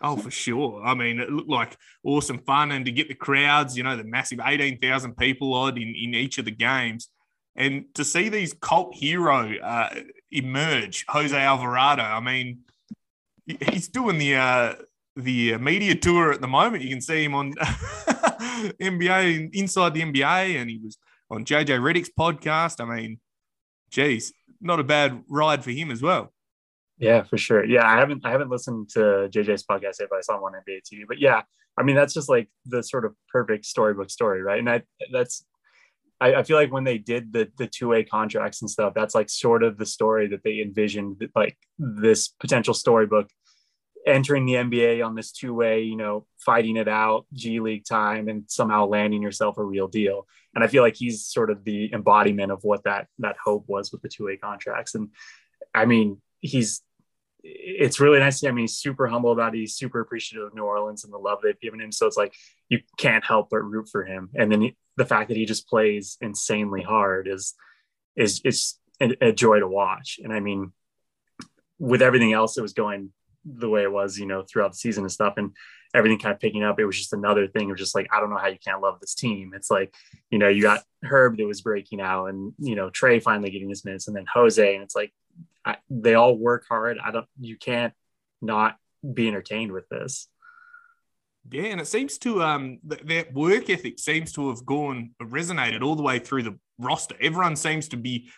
Oh, 0.02 0.16
for 0.16 0.30
sure. 0.30 0.82
I 0.82 0.94
mean, 0.94 1.20
it 1.20 1.30
looked 1.30 1.50
like 1.50 1.76
awesome 2.04 2.38
fun, 2.38 2.72
and 2.72 2.86
to 2.86 2.92
get 2.92 3.08
the 3.08 3.14
crowds, 3.14 3.76
you 3.76 3.82
know, 3.82 3.96
the 3.96 4.04
massive 4.04 4.40
eighteen 4.42 4.78
thousand 4.78 5.16
people 5.16 5.52
odd 5.52 5.76
in 5.76 5.88
in 5.88 6.14
each 6.14 6.38
of 6.38 6.46
the 6.46 6.50
games, 6.50 7.08
and 7.54 7.84
to 7.94 8.04
see 8.04 8.30
these 8.30 8.54
cult 8.54 8.94
hero 8.94 9.54
uh, 9.58 9.90
emerge, 10.30 11.04
Jose 11.08 11.36
Alvarado. 11.36 12.02
I 12.02 12.20
mean, 12.20 12.60
he's 13.46 13.88
doing 13.88 14.16
the 14.16 14.36
uh, 14.36 14.74
the 15.16 15.58
media 15.58 15.94
tour 15.94 16.32
at 16.32 16.40
the 16.40 16.48
moment. 16.48 16.82
You 16.82 16.88
can 16.88 17.02
see 17.02 17.24
him 17.24 17.34
on 17.34 17.52
NBA 18.80 19.54
inside 19.54 19.92
the 19.92 20.02
NBA, 20.02 20.56
and 20.56 20.70
he 20.70 20.78
was 20.82 20.96
on 21.30 21.44
JJ 21.44 21.78
Redick's 21.78 22.10
podcast. 22.18 22.80
I 22.80 22.96
mean, 22.96 23.20
geez, 23.90 24.32
not 24.60 24.80
a 24.80 24.84
bad 24.84 25.22
ride 25.28 25.64
for 25.64 25.70
him 25.70 25.90
as 25.90 26.02
well. 26.02 26.32
Yeah, 26.98 27.22
for 27.22 27.38
sure. 27.38 27.64
Yeah, 27.64 27.86
I 27.86 27.98
haven't 27.98 28.24
I 28.24 28.30
haven't 28.30 28.50
listened 28.50 28.90
to 28.90 29.28
JJ's 29.32 29.64
podcast 29.64 30.00
yet, 30.00 30.08
but 30.10 30.16
I 30.16 30.20
saw 30.20 30.36
him 30.36 30.44
on 30.44 30.52
NBA 30.52 30.82
TV. 30.82 31.04
But 31.08 31.18
yeah, 31.18 31.42
I 31.78 31.82
mean 31.82 31.96
that's 31.96 32.12
just 32.12 32.28
like 32.28 32.48
the 32.66 32.82
sort 32.82 33.04
of 33.04 33.14
perfect 33.32 33.64
storybook 33.64 34.10
story, 34.10 34.42
right? 34.42 34.58
And 34.58 34.68
I 34.68 34.82
that's 35.10 35.46
I, 36.20 36.34
I 36.34 36.42
feel 36.42 36.56
like 36.56 36.70
when 36.70 36.84
they 36.84 36.98
did 36.98 37.32
the 37.32 37.50
the 37.56 37.66
two 37.66 37.88
way 37.88 38.04
contracts 38.04 38.60
and 38.60 38.70
stuff, 38.70 38.92
that's 38.94 39.14
like 39.14 39.30
sort 39.30 39.62
of 39.62 39.78
the 39.78 39.86
story 39.86 40.28
that 40.28 40.44
they 40.44 40.60
envisioned, 40.60 41.26
like 41.34 41.56
this 41.78 42.28
potential 42.28 42.74
storybook 42.74 43.30
entering 44.06 44.46
the 44.46 44.54
NBA 44.54 45.04
on 45.04 45.14
this 45.14 45.32
two 45.32 45.54
way, 45.54 45.82
you 45.82 45.96
know, 45.96 46.26
fighting 46.38 46.76
it 46.76 46.88
out, 46.88 47.26
G 47.32 47.60
League 47.60 47.84
time, 47.84 48.28
and 48.28 48.44
somehow 48.48 48.86
landing 48.86 49.22
yourself 49.22 49.58
a 49.58 49.64
real 49.64 49.88
deal. 49.88 50.26
And 50.54 50.64
I 50.64 50.66
feel 50.66 50.82
like 50.82 50.96
he's 50.96 51.26
sort 51.26 51.50
of 51.50 51.64
the 51.64 51.92
embodiment 51.92 52.50
of 52.52 52.64
what 52.64 52.84
that 52.84 53.08
that 53.18 53.36
hope 53.42 53.64
was 53.68 53.92
with 53.92 54.02
the 54.02 54.08
two 54.08 54.24
way 54.24 54.36
contracts. 54.36 54.94
And 54.94 55.10
I 55.74 55.84
mean, 55.84 56.20
he's 56.40 56.82
it's 57.42 58.00
really 58.00 58.18
nice 58.18 58.34
to 58.34 58.38
see. 58.40 58.48
I 58.48 58.52
mean, 58.52 58.64
he's 58.64 58.76
super 58.76 59.06
humble 59.06 59.32
about 59.32 59.54
it. 59.54 59.58
He's 59.58 59.74
super 59.74 60.00
appreciative 60.00 60.46
of 60.46 60.54
New 60.54 60.64
Orleans 60.64 61.04
and 61.04 61.12
the 61.12 61.18
love 61.18 61.38
they've 61.42 61.60
given 61.60 61.80
him. 61.80 61.92
So 61.92 62.06
it's 62.06 62.16
like 62.16 62.34
you 62.68 62.80
can't 62.98 63.24
help 63.24 63.48
but 63.50 63.62
root 63.62 63.88
for 63.90 64.04
him. 64.04 64.30
And 64.34 64.52
then 64.52 64.60
he, 64.60 64.76
the 64.96 65.06
fact 65.06 65.28
that 65.28 65.36
he 65.36 65.46
just 65.46 65.68
plays 65.68 66.18
insanely 66.20 66.82
hard 66.82 67.28
is 67.28 67.54
is 68.16 68.40
it's 68.44 68.78
a, 69.00 69.28
a 69.28 69.32
joy 69.32 69.60
to 69.60 69.68
watch. 69.68 70.20
And 70.22 70.32
I 70.32 70.40
mean, 70.40 70.72
with 71.78 72.02
everything 72.02 72.32
else 72.32 72.54
that 72.54 72.62
was 72.62 72.74
going 72.74 73.10
the 73.44 73.68
way 73.68 73.82
it 73.82 73.92
was, 73.92 74.18
you 74.18 74.26
know, 74.26 74.42
throughout 74.42 74.72
the 74.72 74.78
season 74.78 75.04
and 75.04 75.12
stuff, 75.12 75.34
and 75.36 75.52
everything 75.94 76.18
kind 76.18 76.34
of 76.34 76.40
picking 76.40 76.62
up. 76.62 76.78
It 76.78 76.84
was 76.84 76.98
just 76.98 77.12
another 77.12 77.46
thing 77.48 77.70
of 77.70 77.76
just 77.76 77.94
like, 77.94 78.08
I 78.12 78.20
don't 78.20 78.30
know 78.30 78.36
how 78.36 78.48
you 78.48 78.58
can't 78.64 78.80
love 78.80 79.00
this 79.00 79.14
team. 79.14 79.52
It's 79.54 79.70
like, 79.70 79.94
you 80.30 80.38
know, 80.38 80.48
you 80.48 80.62
got 80.62 80.82
Herb 81.04 81.36
that 81.36 81.46
was 81.46 81.62
breaking 81.62 82.00
out 82.00 82.26
and, 82.26 82.52
you 82.58 82.76
know, 82.76 82.90
Trey 82.90 83.18
finally 83.18 83.50
getting 83.50 83.68
his 83.68 83.84
minutes 83.84 84.06
and 84.06 84.16
then 84.16 84.26
Jose. 84.32 84.74
And 84.74 84.84
it's 84.84 84.94
like, 84.94 85.12
I, 85.64 85.76
they 85.88 86.14
all 86.14 86.36
work 86.36 86.64
hard. 86.68 86.98
I 87.04 87.10
don't, 87.10 87.26
you 87.40 87.56
can't 87.56 87.92
not 88.40 88.76
be 89.14 89.28
entertained 89.28 89.72
with 89.72 89.88
this. 89.88 90.28
Yeah, 91.50 91.64
and 91.64 91.80
it 91.80 91.86
seems 91.86 92.18
to 92.18 92.42
um 92.42 92.78
th- 92.88 93.02
that 93.06 93.32
work 93.32 93.70
ethic 93.70 93.98
seems 93.98 94.30
to 94.34 94.50
have 94.50 94.64
gone 94.66 95.12
resonated 95.22 95.82
all 95.82 95.96
the 95.96 96.02
way 96.02 96.18
through 96.18 96.42
the 96.42 96.58
roster. 96.78 97.16
Everyone 97.20 97.56
seems 97.56 97.88
to 97.88 97.96
be 97.96 98.30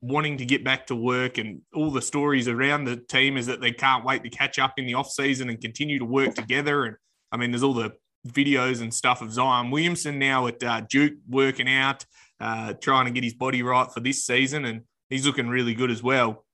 wanting 0.00 0.36
to 0.38 0.44
get 0.44 0.62
back 0.62 0.86
to 0.86 0.94
work 0.94 1.38
and 1.38 1.62
all 1.74 1.90
the 1.90 2.02
stories 2.02 2.48
around 2.48 2.84
the 2.84 2.96
team 2.96 3.36
is 3.36 3.46
that 3.46 3.60
they 3.60 3.72
can't 3.72 4.04
wait 4.04 4.22
to 4.22 4.30
catch 4.30 4.58
up 4.58 4.74
in 4.76 4.86
the 4.86 4.94
off 4.94 5.10
season 5.10 5.48
and 5.48 5.60
continue 5.60 5.98
to 5.98 6.04
work 6.04 6.34
together. 6.34 6.84
And 6.84 6.96
i 7.32 7.36
mean 7.36 7.50
there's 7.50 7.62
all 7.62 7.74
the 7.74 7.92
videos 8.26 8.80
and 8.82 8.92
stuff 8.92 9.22
of 9.22 9.32
zion 9.32 9.70
williamson 9.70 10.18
now 10.18 10.48
at 10.48 10.62
uh, 10.62 10.80
duke 10.88 11.14
working 11.28 11.68
out 11.68 12.04
uh, 12.40 12.72
trying 12.74 13.06
to 13.06 13.12
get 13.12 13.22
his 13.22 13.34
body 13.34 13.62
right 13.62 13.90
for 13.92 14.00
this 14.00 14.24
season 14.26 14.64
and 14.64 14.82
he's 15.08 15.24
looking 15.24 15.48
really 15.48 15.74
good 15.74 15.90
as 15.90 16.02
well. 16.02 16.44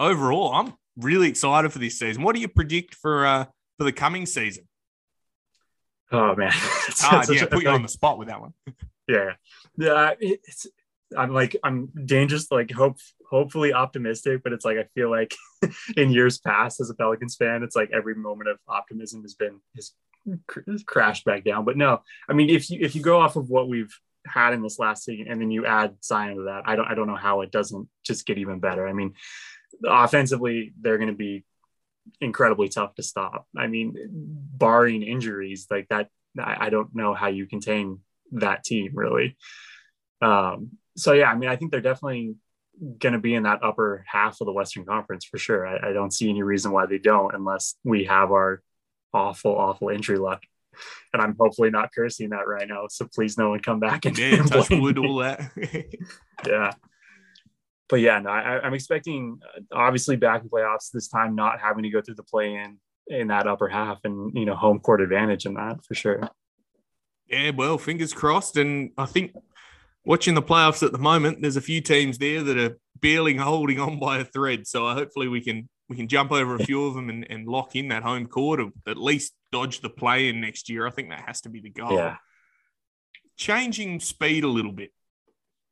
Overall 0.00 0.52
i'm 0.54 0.74
really 0.96 1.28
excited 1.28 1.72
for 1.72 1.78
this 1.78 1.98
season. 1.98 2.22
What 2.22 2.34
do 2.34 2.40
you 2.40 2.48
predict 2.48 2.94
for 2.94 3.26
uh, 3.26 3.44
for 3.76 3.84
the 3.84 3.92
coming 3.92 4.26
season? 4.26 4.68
Oh 6.10 6.34
man. 6.34 6.52
It's 6.88 7.02
hard. 7.02 7.28
yeah 7.28 7.44
put 7.46 7.62
you 7.62 7.68
on 7.68 7.82
the 7.82 7.88
spot 7.88 8.18
with 8.18 8.28
that 8.28 8.40
one. 8.40 8.54
Yeah. 9.06 9.32
Yeah 9.78 10.12
it's 10.20 10.66
I'm 11.16 11.32
like 11.32 11.56
I'm 11.62 11.90
dangerous, 12.04 12.50
like 12.50 12.70
hope 12.70 12.98
hopefully 13.30 13.72
optimistic, 13.72 14.42
but 14.42 14.52
it's 14.52 14.64
like 14.64 14.78
I 14.78 14.84
feel 14.94 15.10
like 15.10 15.34
in 15.96 16.10
years 16.10 16.38
past 16.38 16.80
as 16.80 16.90
a 16.90 16.94
Pelicans 16.94 17.36
fan, 17.36 17.62
it's 17.62 17.76
like 17.76 17.90
every 17.92 18.14
moment 18.14 18.50
of 18.50 18.58
optimism 18.68 19.22
has 19.22 19.34
been 19.34 19.60
has 19.74 19.92
crashed 20.86 21.24
back 21.24 21.44
down. 21.44 21.64
But 21.64 21.76
no, 21.76 22.02
I 22.28 22.34
mean 22.34 22.50
if 22.50 22.70
you 22.70 22.78
if 22.80 22.94
you 22.94 23.02
go 23.02 23.20
off 23.20 23.36
of 23.36 23.48
what 23.48 23.68
we've 23.68 23.94
had 24.26 24.52
in 24.52 24.62
this 24.62 24.78
last 24.78 25.04
season 25.04 25.28
and 25.28 25.40
then 25.40 25.50
you 25.50 25.64
add 25.64 25.96
Zion 26.04 26.36
to 26.36 26.42
that, 26.44 26.62
I 26.66 26.76
don't 26.76 26.88
I 26.88 26.94
don't 26.94 27.06
know 27.06 27.16
how 27.16 27.40
it 27.40 27.50
doesn't 27.50 27.88
just 28.04 28.26
get 28.26 28.38
even 28.38 28.60
better. 28.60 28.86
I 28.86 28.92
mean, 28.92 29.14
offensively 29.86 30.72
they're 30.80 30.98
going 30.98 31.08
to 31.08 31.16
be 31.16 31.44
incredibly 32.20 32.68
tough 32.68 32.94
to 32.96 33.02
stop. 33.02 33.46
I 33.56 33.66
mean, 33.66 33.94
barring 34.10 35.02
injuries 35.02 35.66
like 35.70 35.88
that, 35.88 36.08
I, 36.38 36.66
I 36.66 36.70
don't 36.70 36.94
know 36.94 37.14
how 37.14 37.28
you 37.28 37.46
contain 37.46 38.00
that 38.32 38.64
team 38.64 38.92
really. 38.94 39.36
Um, 40.20 40.72
so 40.98 41.12
yeah, 41.12 41.30
I 41.30 41.36
mean, 41.36 41.48
I 41.48 41.56
think 41.56 41.70
they're 41.70 41.80
definitely 41.80 42.34
going 42.98 43.12
to 43.12 43.18
be 43.18 43.34
in 43.34 43.44
that 43.44 43.62
upper 43.62 44.04
half 44.06 44.40
of 44.40 44.46
the 44.46 44.52
Western 44.52 44.84
Conference 44.84 45.24
for 45.24 45.38
sure. 45.38 45.66
I, 45.66 45.90
I, 45.90 45.92
don't 45.92 46.12
see 46.12 46.28
any 46.28 46.42
reason 46.42 46.70
why 46.70 46.86
they 46.86 46.98
don't, 46.98 47.34
unless 47.34 47.74
we 47.84 48.04
have 48.04 48.30
our 48.30 48.62
awful, 49.12 49.56
awful 49.56 49.88
injury 49.88 50.18
luck. 50.18 50.42
And 51.12 51.20
I'm 51.20 51.34
hopefully 51.38 51.70
not 51.70 51.90
cursing 51.92 52.30
that 52.30 52.46
right 52.46 52.68
now. 52.68 52.86
So 52.88 53.08
please, 53.12 53.36
no 53.36 53.50
one 53.50 53.60
come 53.60 53.80
back 53.80 54.04
and, 54.04 54.16
yeah, 54.16 54.42
touch 54.44 54.70
wood, 54.70 54.98
all 54.98 55.16
that. 55.16 55.50
yeah. 56.46 56.70
But 57.88 58.00
yeah, 58.00 58.18
no, 58.20 58.30
I, 58.30 58.64
am 58.66 58.74
expecting 58.74 59.40
uh, 59.56 59.60
obviously 59.72 60.16
back 60.16 60.42
in 60.42 60.48
playoffs 60.48 60.90
this 60.92 61.08
time, 61.08 61.34
not 61.34 61.58
having 61.60 61.82
to 61.84 61.90
go 61.90 62.00
through 62.00 62.16
the 62.16 62.22
play 62.22 62.54
in 62.54 62.78
in 63.08 63.28
that 63.28 63.46
upper 63.46 63.68
half 63.68 63.98
and 64.04 64.34
you 64.34 64.44
know 64.44 64.54
home 64.54 64.78
court 64.78 65.00
advantage 65.00 65.46
in 65.46 65.54
that 65.54 65.82
for 65.84 65.94
sure. 65.94 66.28
Yeah, 67.26 67.50
well, 67.50 67.78
fingers 67.78 68.12
crossed, 68.12 68.58
and 68.58 68.90
I 68.98 69.06
think 69.06 69.34
watching 70.08 70.34
the 70.34 70.42
playoffs 70.42 70.82
at 70.82 70.90
the 70.90 70.98
moment, 70.98 71.42
there's 71.42 71.58
a 71.58 71.60
few 71.60 71.82
teams 71.82 72.16
there 72.16 72.42
that 72.42 72.56
are 72.56 72.78
barely 72.98 73.36
holding 73.36 73.78
on 73.78 74.00
by 74.00 74.18
a 74.18 74.24
thread. 74.24 74.66
So 74.66 74.88
hopefully 74.88 75.28
we 75.28 75.42
can 75.42 75.68
we 75.88 75.96
can 75.96 76.08
jump 76.08 76.32
over 76.32 76.54
a 76.54 76.64
few 76.64 76.86
of 76.86 76.94
them 76.94 77.08
and, 77.10 77.26
and 77.30 77.46
lock 77.46 77.76
in 77.76 77.88
that 77.88 78.02
home 78.02 78.26
court 78.26 78.60
or 78.60 78.70
at 78.86 78.96
least 78.96 79.34
dodge 79.52 79.80
the 79.80 79.90
play 79.90 80.28
in 80.28 80.40
next 80.40 80.68
year. 80.68 80.86
I 80.86 80.90
think 80.90 81.10
that 81.10 81.24
has 81.26 81.42
to 81.42 81.50
be 81.50 81.60
the 81.60 81.70
goal. 81.70 81.92
Yeah. 81.92 82.16
Changing 83.36 84.00
speed 84.00 84.44
a 84.44 84.48
little 84.48 84.72
bit. 84.72 84.92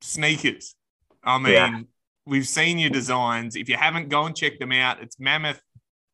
Sneakers. 0.02 0.74
I 1.24 1.38
mean, 1.38 1.52
yeah. 1.52 1.80
we've 2.24 2.46
seen 2.46 2.78
your 2.78 2.90
designs. 2.90 3.56
If 3.56 3.68
you 3.68 3.76
haven't, 3.76 4.08
go 4.08 4.24
and 4.24 4.36
check 4.36 4.58
them 4.58 4.72
out. 4.72 5.02
It's 5.02 5.18
mammoth 5.18 5.60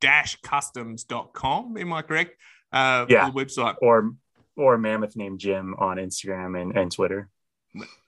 customs.com. 0.01 1.77
Am 1.77 1.93
I 1.93 2.03
correct? 2.03 2.37
Uh, 2.73 3.07
yeah. 3.09 3.31
Website. 3.31 3.77
Or 3.83 4.13
or 4.57 4.79
mammoth 4.79 5.17
named 5.17 5.39
Jim 5.39 5.75
on 5.79 5.97
Instagram 5.97 6.61
and, 6.61 6.77
and 6.77 6.91
Twitter. 6.91 7.29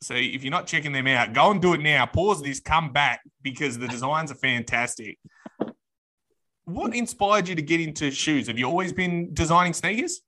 So 0.01 0.15
if 0.15 0.45
you're 0.45 0.51
not 0.51 0.67
checking 0.67 0.93
them 0.93 1.07
out, 1.07 1.33
go 1.33 1.51
and 1.51 1.61
do 1.61 1.75
it 1.75 1.81
now. 1.81 2.07
Pause 2.07 2.43
this, 2.43 2.61
come 2.61 2.93
back 2.93 3.21
because 3.43 3.79
the 3.79 3.89
designs 3.89 4.31
are 4.31 4.37
fantastic. 4.37 5.19
What 6.67 6.95
inspired 6.95 7.49
you 7.49 7.55
to 7.55 7.63
get 7.63 7.81
into 7.81 8.11
shoes? 8.11 8.47
Have 8.49 8.59
you 8.59 8.67
always 8.67 8.93
been 8.93 9.33
designing 9.35 9.73
sneakers? 9.73 10.21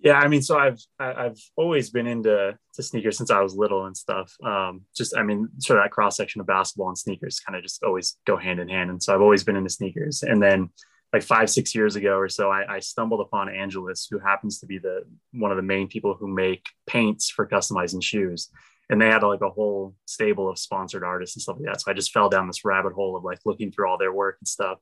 Yeah, 0.00 0.14
I 0.14 0.26
mean, 0.26 0.42
so 0.42 0.58
I've 0.58 0.80
I've 0.98 1.38
always 1.56 1.90
been 1.90 2.08
into 2.08 2.58
to 2.74 2.82
sneakers 2.82 3.18
since 3.18 3.30
I 3.30 3.40
was 3.40 3.54
little 3.54 3.86
and 3.86 3.96
stuff. 3.96 4.34
Um, 4.44 4.82
just 4.96 5.16
I 5.16 5.22
mean, 5.22 5.48
sort 5.58 5.78
of 5.78 5.84
that 5.84 5.92
cross 5.92 6.16
section 6.16 6.40
of 6.40 6.46
basketball 6.46 6.88
and 6.88 6.98
sneakers 6.98 7.38
kind 7.38 7.56
of 7.56 7.62
just 7.62 7.82
always 7.84 8.16
go 8.26 8.36
hand 8.36 8.58
in 8.58 8.68
hand. 8.68 8.90
And 8.90 9.00
so 9.00 9.14
I've 9.14 9.20
always 9.20 9.44
been 9.44 9.56
into 9.56 9.70
sneakers. 9.70 10.24
And 10.24 10.42
then 10.42 10.70
like 11.12 11.22
five 11.22 11.50
six 11.50 11.74
years 11.74 11.96
ago 11.96 12.16
or 12.16 12.28
so 12.28 12.50
I, 12.50 12.76
I, 12.76 12.78
stumbled 12.80 13.20
upon 13.20 13.50
angelus 13.50 14.08
who 14.10 14.18
happens 14.18 14.58
to 14.60 14.66
be 14.66 14.78
the 14.78 15.02
one 15.32 15.50
of 15.50 15.56
the 15.56 15.62
main 15.62 15.86
people 15.88 16.16
who 16.18 16.26
make 16.26 16.66
paints 16.86 17.30
for 17.30 17.46
customizing 17.46 18.02
shoes. 18.02 18.48
And 18.88 19.00
they 19.00 19.08
had 19.08 19.22
like 19.22 19.40
a 19.42 19.48
whole 19.50 19.94
stable 20.06 20.50
of 20.50 20.58
sponsored 20.58 21.04
artists 21.04 21.36
and 21.36 21.42
stuff 21.42 21.56
like 21.58 21.66
that. 21.66 21.80
So 21.80 21.90
i 21.90 21.94
just 21.94 22.12
fell 22.12 22.28
down 22.28 22.46
this 22.46 22.64
rabbit 22.64 22.94
hole 22.94 23.16
of 23.16 23.24
like 23.24 23.40
looking 23.44 23.70
through 23.70 23.88
all 23.88 23.98
their 23.98 24.12
work 24.12 24.38
and 24.40 24.48
stuff. 24.48 24.78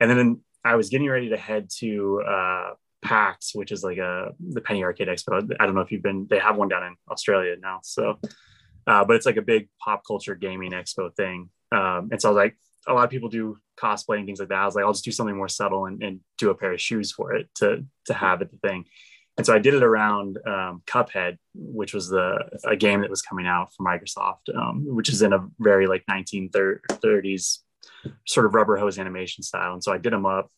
And 0.00 0.10
then 0.10 0.40
i 0.64 0.76
was 0.76 0.88
getting 0.90 1.08
ready 1.08 1.30
to 1.30 1.36
head 1.36 1.68
to 1.78 2.22
uh, 2.26 2.70
pax 3.00 3.54
which 3.54 3.70
is 3.70 3.84
like 3.84 3.98
a 3.98 4.32
the 4.40 4.60
penny 4.60 4.84
arcade 4.84 5.08
expo. 5.08 5.50
I 5.58 5.66
don't 5.66 5.74
know 5.74 5.80
if 5.80 5.90
you've 5.90 6.02
been 6.02 6.26
they 6.30 6.38
have 6.38 6.56
one 6.56 6.68
down 6.68 6.84
in 6.84 6.96
australia 7.10 7.56
now 7.60 7.80
so. 7.82 8.18
Uh, 8.86 9.04
but 9.04 9.16
it's 9.16 9.26
like 9.26 9.36
a 9.36 9.42
big 9.42 9.68
pop 9.84 10.02
culture 10.06 10.34
gaming 10.34 10.70
expo 10.70 11.14
thing. 11.14 11.50
Um, 11.72 12.08
and 12.10 12.22
so 12.22 12.28
i 12.28 12.32
was 12.32 12.36
like 12.36 12.56
a 12.88 12.94
lot 12.94 13.04
of 13.04 13.10
people 13.10 13.28
do 13.28 13.56
cosplay 13.78 14.18
and 14.18 14.26
things 14.26 14.40
like 14.40 14.48
that. 14.48 14.58
I 14.58 14.64
was 14.64 14.74
like, 14.74 14.84
I'll 14.84 14.92
just 14.92 15.04
do 15.04 15.12
something 15.12 15.36
more 15.36 15.48
subtle 15.48 15.86
and, 15.86 16.02
and 16.02 16.20
do 16.38 16.50
a 16.50 16.54
pair 16.54 16.72
of 16.72 16.80
shoes 16.80 17.12
for 17.12 17.34
it 17.34 17.48
to 17.56 17.84
to 18.06 18.14
have 18.14 18.42
at 18.42 18.50
the 18.50 18.58
thing. 18.58 18.84
And 19.36 19.46
so 19.46 19.54
I 19.54 19.60
did 19.60 19.74
it 19.74 19.84
around 19.84 20.36
um, 20.46 20.82
Cuphead, 20.86 21.38
which 21.54 21.94
was 21.94 22.08
the 22.08 22.38
a 22.64 22.76
game 22.76 23.02
that 23.02 23.10
was 23.10 23.22
coming 23.22 23.46
out 23.46 23.72
from 23.74 23.86
Microsoft, 23.86 24.54
um, 24.54 24.84
which 24.86 25.08
is 25.08 25.22
in 25.22 25.32
a 25.32 25.46
very 25.60 25.86
like 25.86 26.04
1930s 26.10 27.58
sort 28.26 28.46
of 28.46 28.54
rubber 28.54 28.76
hose 28.76 28.98
animation 28.98 29.44
style. 29.44 29.74
And 29.74 29.84
so 29.84 29.92
I 29.92 29.98
did 29.98 30.12
them 30.12 30.26
up. 30.26 30.50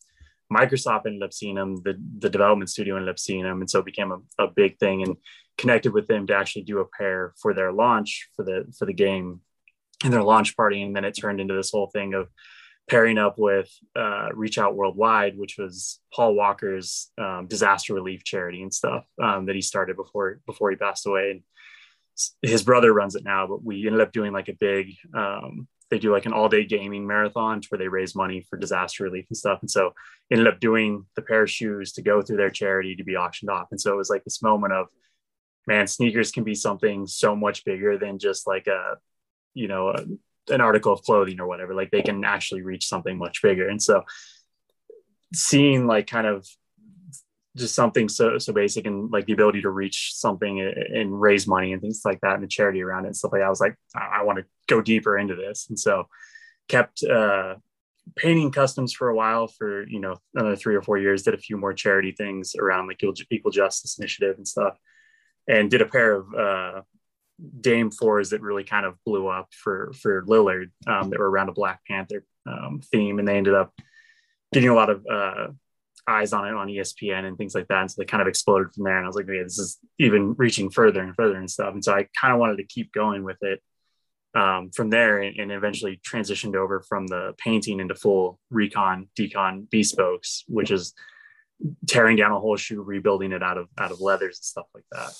Microsoft 0.51 1.05
ended 1.05 1.23
up 1.23 1.31
seeing 1.31 1.55
them. 1.55 1.81
The 1.83 1.95
the 2.19 2.29
development 2.29 2.69
studio 2.69 2.95
ended 2.95 3.09
up 3.09 3.19
seeing 3.19 3.43
them, 3.43 3.61
and 3.61 3.69
so 3.69 3.79
it 3.79 3.85
became 3.85 4.11
a, 4.11 4.43
a 4.43 4.47
big 4.47 4.79
thing. 4.79 5.03
And 5.03 5.15
connected 5.57 5.93
with 5.93 6.07
them 6.07 6.25
to 6.25 6.35
actually 6.35 6.63
do 6.63 6.79
a 6.79 6.85
pair 6.85 7.33
for 7.39 7.53
their 7.53 7.71
launch 7.71 8.29
for 8.35 8.43
the 8.43 8.65
for 8.77 8.85
the 8.85 8.93
game 8.93 9.41
in 10.03 10.11
their 10.11 10.23
launch 10.23 10.55
party. 10.55 10.81
And 10.81 10.95
then 10.95 11.05
it 11.05 11.11
turned 11.11 11.39
into 11.39 11.53
this 11.53 11.71
whole 11.71 11.87
thing 11.87 12.13
of 12.13 12.29
pairing 12.89 13.17
up 13.17 13.37
with 13.37 13.71
uh, 13.95 14.29
Reach 14.33 14.57
Out 14.57 14.75
Worldwide, 14.75 15.37
which 15.37 15.57
was 15.57 15.99
Paul 16.13 16.35
Walker's 16.35 17.09
um, 17.17 17.47
disaster 17.47 17.93
relief 17.93 18.23
charity 18.23 18.61
and 18.61 18.73
stuff 18.73 19.05
um, 19.21 19.45
that 19.45 19.55
he 19.55 19.61
started 19.61 19.95
before 19.95 20.39
before 20.45 20.69
he 20.71 20.75
passed 20.75 21.05
away. 21.05 21.31
And 21.31 21.41
his 22.41 22.63
brother 22.63 22.93
runs 22.93 23.15
it 23.15 23.23
now, 23.23 23.47
but 23.47 23.63
we 23.63 23.85
ended 23.87 24.01
up 24.01 24.11
doing 24.11 24.33
like 24.33 24.49
a 24.49 24.53
big. 24.53 24.95
Um, 25.15 25.67
they 25.89 25.99
do 25.99 26.11
like 26.11 26.25
an 26.25 26.33
all 26.33 26.47
day 26.47 26.63
gaming 26.63 27.05
marathon 27.05 27.61
where 27.69 27.77
they 27.77 27.89
raise 27.89 28.15
money 28.15 28.45
for 28.49 28.57
disaster 28.57 29.03
relief 29.03 29.25
and 29.29 29.37
stuff. 29.37 29.59
And 29.61 29.69
so 29.69 29.93
ended 30.31 30.47
up 30.47 30.59
doing 30.59 31.05
the 31.15 31.21
pair 31.21 31.43
of 31.43 31.51
shoes 31.51 31.91
to 31.93 32.01
go 32.01 32.21
through 32.21 32.37
their 32.37 32.49
charity 32.49 32.95
to 32.95 33.03
be 33.03 33.17
auctioned 33.17 33.49
off. 33.49 33.67
And 33.71 33.79
so 33.79 33.91
it 33.93 33.97
was 33.97 34.09
like 34.09 34.23
this 34.23 34.41
moment 34.41 34.71
of, 34.71 34.87
man, 35.67 35.87
sneakers 35.87 36.31
can 36.31 36.45
be 36.45 36.55
something 36.55 37.07
so 37.07 37.35
much 37.35 37.65
bigger 37.65 37.97
than 37.97 38.19
just 38.19 38.47
like 38.47 38.67
a 38.67 38.95
you 39.53 39.67
know 39.67 39.89
a, 39.89 40.53
an 40.53 40.61
article 40.61 40.93
of 40.93 41.01
clothing 41.03 41.39
or 41.39 41.47
whatever 41.47 41.73
like 41.73 41.91
they 41.91 42.01
can 42.01 42.23
actually 42.23 42.61
reach 42.61 42.87
something 42.87 43.17
much 43.17 43.41
bigger 43.41 43.69
and 43.69 43.81
so 43.81 44.03
seeing 45.33 45.87
like 45.87 46.07
kind 46.07 46.27
of 46.27 46.45
just 47.57 47.75
something 47.75 48.07
so 48.07 48.37
so 48.37 48.53
basic 48.53 48.85
and 48.87 49.11
like 49.11 49.25
the 49.25 49.33
ability 49.33 49.61
to 49.61 49.69
reach 49.69 50.13
something 50.13 50.59
and 50.61 51.19
raise 51.19 51.47
money 51.47 51.73
and 51.73 51.81
things 51.81 52.01
like 52.05 52.19
that 52.21 52.35
and 52.35 52.43
the 52.43 52.47
charity 52.47 52.81
around 52.81 53.03
it 53.03 53.07
and 53.07 53.17
stuff 53.17 53.33
like 53.33 53.41
that. 53.41 53.47
I 53.47 53.49
was 53.49 53.59
like, 53.59 53.75
I, 53.95 54.19
I 54.19 54.23
want 54.23 54.39
to 54.39 54.45
go 54.67 54.81
deeper 54.81 55.17
into 55.17 55.35
this. 55.35 55.67
And 55.69 55.77
so 55.77 56.07
kept 56.69 57.03
uh 57.03 57.55
painting 58.15 58.51
customs 58.51 58.93
for 58.93 59.09
a 59.09 59.15
while 59.15 59.47
for 59.47 59.87
you 59.87 59.99
know 59.99 60.15
another 60.33 60.55
three 60.55 60.75
or 60.75 60.81
four 60.81 60.97
years, 60.97 61.23
did 61.23 61.33
a 61.33 61.37
few 61.37 61.57
more 61.57 61.73
charity 61.73 62.13
things 62.13 62.55
around 62.57 62.87
like 62.87 63.01
equal 63.29 63.51
justice 63.51 63.97
initiative 63.99 64.37
and 64.37 64.47
stuff. 64.47 64.77
And 65.47 65.69
did 65.69 65.81
a 65.81 65.85
pair 65.85 66.15
of 66.15 66.33
uh 66.33 66.81
Dame 67.59 67.91
fours 67.91 68.31
that 68.31 68.41
really 68.41 68.63
kind 68.63 68.85
of 68.85 68.95
blew 69.05 69.27
up 69.27 69.47
for 69.51 69.91
for 69.93 70.23
Lillard 70.25 70.71
um, 70.87 71.09
that 71.09 71.19
were 71.19 71.29
around 71.29 71.49
a 71.49 71.53
Black 71.53 71.81
Panther 71.87 72.23
um, 72.45 72.81
theme, 72.91 73.19
and 73.19 73.27
they 73.27 73.37
ended 73.37 73.53
up 73.53 73.73
getting 74.53 74.69
a 74.69 74.75
lot 74.75 74.89
of 74.89 75.05
uh, 75.09 75.47
eyes 76.07 76.33
on 76.33 76.47
it 76.47 76.53
on 76.53 76.67
ESPN 76.67 77.25
and 77.25 77.37
things 77.37 77.55
like 77.55 77.67
that. 77.67 77.81
And 77.81 77.91
so 77.91 77.95
they 77.97 78.05
kind 78.05 78.21
of 78.21 78.27
exploded 78.27 78.73
from 78.73 78.83
there. 78.83 78.97
And 78.97 79.05
I 79.05 79.07
was 79.07 79.15
like, 79.15 79.27
yeah, 79.27 79.43
this 79.43 79.59
is 79.59 79.77
even 79.99 80.33
reaching 80.33 80.69
further 80.69 81.01
and 81.01 81.15
further 81.15 81.37
and 81.37 81.49
stuff. 81.49 81.73
And 81.73 81.83
so 81.83 81.93
I 81.93 82.07
kind 82.19 82.33
of 82.33 82.39
wanted 82.39 82.57
to 82.57 82.65
keep 82.65 82.91
going 82.91 83.23
with 83.23 83.37
it 83.41 83.61
um, 84.33 84.71
from 84.71 84.89
there, 84.89 85.19
and, 85.19 85.37
and, 85.37 85.51
eventually 85.51 85.99
transitioned 86.09 86.55
over 86.55 86.81
from 86.87 87.05
the 87.05 87.33
painting 87.37 87.81
into 87.81 87.95
full 87.95 88.39
recon 88.49 89.09
decon 89.19 89.67
bespokes, 89.67 90.43
which 90.47 90.71
is 90.71 90.93
tearing 91.85 92.15
down 92.15 92.31
a 92.31 92.39
whole 92.39 92.55
shoe, 92.55 92.81
rebuilding 92.81 93.33
it 93.33 93.43
out 93.43 93.57
of 93.57 93.67
out 93.77 93.91
of 93.91 93.99
leathers 93.99 94.37
and 94.37 94.45
stuff 94.45 94.67
like 94.73 94.85
that 94.93 95.11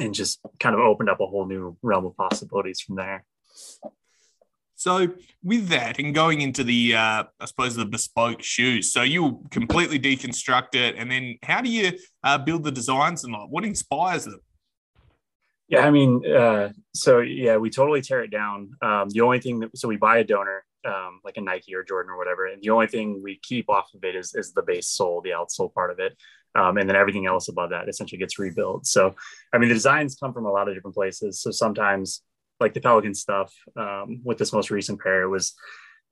and 0.00 0.14
just 0.14 0.40
kind 0.58 0.74
of 0.74 0.80
opened 0.80 1.10
up 1.10 1.20
a 1.20 1.26
whole 1.26 1.46
new 1.46 1.76
realm 1.82 2.06
of 2.06 2.16
possibilities 2.16 2.80
from 2.80 2.96
there. 2.96 3.24
So 4.74 5.08
with 5.44 5.68
that 5.68 5.98
and 5.98 6.14
going 6.14 6.40
into 6.40 6.64
the, 6.64 6.94
uh, 6.94 7.24
I 7.38 7.44
suppose 7.44 7.76
the 7.76 7.84
bespoke 7.84 8.42
shoes, 8.42 8.92
so 8.92 9.02
you 9.02 9.44
completely 9.50 9.98
deconstruct 9.98 10.74
it, 10.74 10.96
and 10.96 11.10
then 11.10 11.36
how 11.42 11.60
do 11.60 11.68
you 11.68 11.92
uh, 12.24 12.38
build 12.38 12.64
the 12.64 12.72
designs 12.72 13.22
and 13.24 13.32
like 13.34 13.50
what 13.50 13.66
inspires 13.66 14.24
them? 14.24 14.40
Yeah, 15.68 15.86
I 15.86 15.90
mean, 15.90 16.24
uh, 16.26 16.70
so 16.94 17.20
yeah, 17.20 17.58
we 17.58 17.68
totally 17.68 18.00
tear 18.00 18.22
it 18.22 18.30
down. 18.30 18.70
Um, 18.80 19.10
the 19.10 19.20
only 19.20 19.38
thing 19.38 19.60
that 19.60 19.76
so 19.76 19.86
we 19.86 19.98
buy 19.98 20.18
a 20.18 20.24
donor, 20.24 20.64
um, 20.86 21.20
like 21.24 21.36
a 21.36 21.42
Nike 21.42 21.74
or 21.74 21.84
Jordan 21.84 22.10
or 22.10 22.16
whatever, 22.16 22.46
and 22.46 22.62
the 22.62 22.70
only 22.70 22.86
thing 22.86 23.22
we 23.22 23.38
keep 23.42 23.68
off 23.68 23.90
of 23.94 24.02
it 24.02 24.16
is 24.16 24.34
is 24.34 24.54
the 24.54 24.62
base 24.62 24.88
sole, 24.88 25.20
the 25.20 25.30
outsole 25.30 25.72
part 25.74 25.90
of 25.90 25.98
it 25.98 26.16
um, 26.54 26.78
and 26.78 26.88
then 26.88 26.96
everything 26.96 27.26
else 27.26 27.48
above 27.48 27.70
that 27.70 27.88
essentially 27.88 28.18
gets 28.18 28.38
rebuilt. 28.38 28.86
So, 28.86 29.14
I 29.52 29.58
mean, 29.58 29.68
the 29.68 29.74
designs 29.74 30.16
come 30.16 30.32
from 30.32 30.46
a 30.46 30.50
lot 30.50 30.68
of 30.68 30.74
different 30.74 30.94
places. 30.94 31.40
So 31.40 31.50
sometimes, 31.50 32.22
like 32.58 32.74
the 32.74 32.80
Pelican 32.80 33.14
stuff 33.14 33.54
um, 33.76 34.20
with 34.24 34.38
this 34.38 34.52
most 34.52 34.70
recent 34.70 35.00
pair, 35.00 35.28
was 35.28 35.54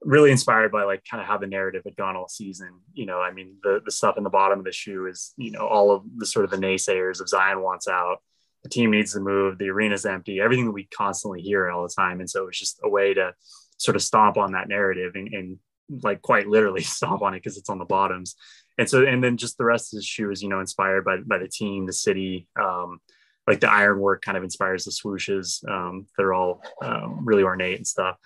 really 0.03 0.31
inspired 0.31 0.71
by 0.71 0.85
like 0.85 1.03
kind 1.11 1.21
of 1.21 1.27
how 1.27 1.39
the 1.39 1.47
narrative 1.47 1.83
had 1.85 1.97
gone 1.97 2.17
all 2.17 2.29
season. 2.29 2.71
You 2.95 3.07
know, 3.07 3.21
I 3.21 3.33
mean, 3.33 3.57
the 3.63 3.81
the 3.85 3.91
stuff 3.91 4.17
in 4.17 4.25
the 4.25 4.31
bottom 4.31 4.59
of 4.59 4.65
the 4.65 4.73
shoe 4.73 5.07
is 5.07 5.35
you 5.37 5.51
know 5.51 5.67
all 5.67 5.91
of 5.91 6.05
the 6.17 6.27
sort 6.27 6.45
of 6.45 6.51
the 6.51 6.57
naysayers 6.57 7.21
of 7.21 7.29
Zion 7.29 7.63
wants 7.63 7.89
out. 7.89 8.19
The 8.63 8.71
team 8.71 8.91
needs 8.91 9.13
to 9.13 9.21
move. 9.21 9.59
The 9.59 9.71
arena's 9.71 10.07
empty. 10.07 10.41
Everything 10.41 10.67
that 10.67 10.73
we 10.73 10.85
constantly 10.85 11.41
hear 11.41 11.71
all 11.71 11.83
the 11.83 11.95
time, 11.95 12.21
and 12.21 12.31
so 12.31 12.49
it's 12.49 12.59
just 12.59 12.81
a 12.83 12.89
way 12.89 13.15
to 13.15 13.35
sort 13.77 13.97
of 13.97 14.03
stomp 14.03 14.37
on 14.37 14.53
that 14.53 14.69
narrative 14.69 15.13
and, 15.15 15.33
and 15.33 15.59
like 16.03 16.21
quite 16.23 16.49
literally 16.49 16.83
stomp 16.83 17.23
on 17.23 17.35
it 17.35 17.39
because 17.39 17.57
it's 17.57 17.71
on 17.71 17.79
the 17.79 17.85
bottoms 17.85 18.37
and 18.79 18.89
so 18.89 19.05
and 19.05 19.23
then 19.23 19.37
just 19.37 19.59
the 19.59 19.65
rest 19.65 19.93
of 19.93 19.99
the 19.99 20.05
shoe 20.05 20.31
is 20.31 20.43
you 20.43 20.49
know 20.49 20.61
inspired 20.61 21.05
by 21.05 21.19
by 21.19 21.39
the 21.39 21.49
team 21.49 21.87
the 21.87 21.93
city 21.93 22.47
um 22.61 23.01
like 23.47 23.61
the 23.61 23.71
ironwork 23.71 24.23
kind 24.23 24.37
of 24.37 24.45
inspires 24.45 24.85
the 24.85 24.91
swooshes 24.91 25.69
um 25.69 26.07
they're 26.17 26.33
all 26.33 26.63
um, 26.83 27.25
really 27.25 27.43
ornate 27.43 27.77
and 27.77 27.87
stuff. 27.87 28.17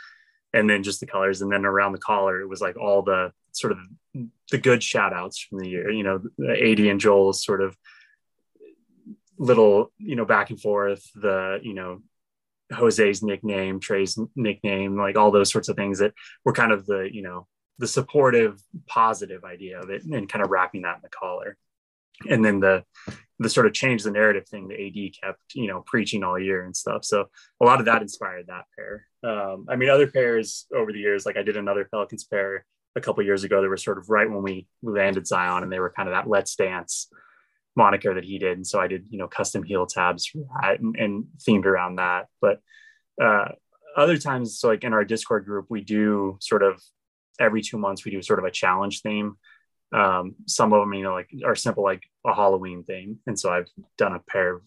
And 0.55 0.69
then 0.69 0.83
just 0.83 1.01
the 1.01 1.07
colors 1.07 1.41
and 1.41 1.51
then 1.51 1.65
around 1.65 1.93
the 1.93 1.99
collar 1.99 2.43
it 2.43 2.49
was 2.49 2.61
like 2.61 2.77
all 2.77 3.01
the 3.01 3.33
sort 3.53 3.73
of 3.73 3.79
the 4.51 4.59
good 4.59 4.83
shout 4.83 5.15
outs 5.15 5.39
from 5.39 5.59
the 5.59 5.69
year 5.69 5.91
you 5.91 6.03
know 6.03 6.21
AD 6.47 6.79
and 6.81 7.01
Joel's 7.01 7.43
sort 7.43 7.63
of 7.63 7.75
little 9.39 9.91
you 9.97 10.15
know 10.15 10.27
back 10.27 10.51
and 10.51 10.61
forth 10.61 11.03
the 11.15 11.59
you 11.63 11.73
know 11.73 12.03
Jose's 12.71 13.23
nickname 13.23 13.81
Trey's 13.81 14.19
nickname 14.37 14.99
like 14.99 15.17
all 15.17 15.31
those 15.31 15.51
sorts 15.51 15.71
of 15.71 15.77
things 15.77 16.01
that 16.01 16.13
were 16.45 16.53
kind 16.53 16.73
of 16.73 16.85
the 16.85 17.09
you 17.11 17.23
know 17.23 17.47
the 17.79 17.87
supportive 17.87 18.61
positive 18.87 19.45
idea 19.45 19.81
of 19.81 19.91
it 19.91 20.05
and 20.05 20.29
kind 20.29 20.45
of 20.45 20.51
wrapping 20.51 20.83
that 20.83 20.97
in 20.97 21.03
the 21.03 21.09
collar. 21.09 21.57
And 22.29 22.45
then 22.45 22.61
the 22.61 22.85
the 23.39 23.49
sort 23.49 23.67
of 23.67 23.73
change 23.73 24.05
the 24.05 24.11
narrative 24.11 24.47
thing 24.47 24.69
the 24.69 24.87
ad 24.87 25.15
kept 25.21 25.55
you 25.55 25.67
know 25.67 25.83
preaching 25.85 26.23
all 26.23 26.39
year 26.39 26.65
and 26.65 26.77
stuff. 26.77 27.05
So 27.05 27.29
a 27.61 27.65
lot 27.65 27.81
of 27.81 27.87
that 27.87 28.03
inspired 28.03 28.47
that 28.47 28.67
pair. 28.77 29.07
Um, 29.25 29.67
i 29.69 29.77
mean 29.77 29.89
other 29.89 30.07
pairs 30.07 30.67
over 30.75 30.93
the 30.93 30.99
years 30.99 31.25
like 31.25 31.37
i 31.37 31.43
did 31.43 31.57
another 31.57 31.89
pelicans 31.89 32.25
pair 32.25 32.65
a 32.97 33.01
couple 33.01 33.23
years 33.23 33.45
ago 33.45 33.63
that 33.63 33.69
were 33.69 33.77
sort 33.77 33.99
of 33.99 34.11
right 34.11 34.29
when 34.29 34.43
we 34.43 34.67
landed 34.83 35.27
zion 35.27 35.63
and 35.63 35.73
they 35.73 35.79
were 35.79 35.93
kind 35.97 36.09
of 36.09 36.15
that 36.15 36.29
let's 36.29 36.57
dance 36.57 37.09
moniker 37.77 38.15
that 38.15 38.25
he 38.25 38.39
did. 38.39 38.57
And 38.57 38.67
so 38.67 38.81
i 38.81 38.87
did 38.87 39.07
you 39.11 39.19
know 39.19 39.29
custom 39.29 39.63
heel 39.63 39.87
tabs 39.87 40.31
and, 40.63 40.97
and 40.97 41.25
themed 41.39 41.65
around 41.65 41.97
that. 41.97 42.27
But 42.41 42.61
uh, 43.23 43.49
other 43.97 44.17
times 44.17 44.59
so 44.59 44.69
like 44.69 44.85
in 44.85 44.93
our 44.93 45.05
discord 45.05 45.45
group 45.45 45.67
we 45.69 45.83
do 45.83 46.37
sort 46.41 46.63
of 46.63 46.83
every 47.41 47.63
two 47.63 47.79
months 47.79 48.05
we 48.05 48.11
do 48.11 48.23
sort 48.23 48.39
of 48.39 48.45
a 48.45 48.51
challenge 48.51 49.01
theme. 49.03 49.37
Um, 49.93 50.37
some 50.47 50.73
of 50.73 50.81
them, 50.81 50.95
you 50.95 51.03
know, 51.03 51.13
like 51.13 51.29
are 51.45 51.55
simple, 51.55 51.85
like 51.85 52.03
a 52.27 52.35
Halloween 52.35 52.83
theme. 52.83 53.19
And 53.27 53.39
so 53.39 53.53
I've 53.53 53.69
done 53.99 54.15
a 54.15 54.21
pair 54.21 54.55
of 54.55 54.63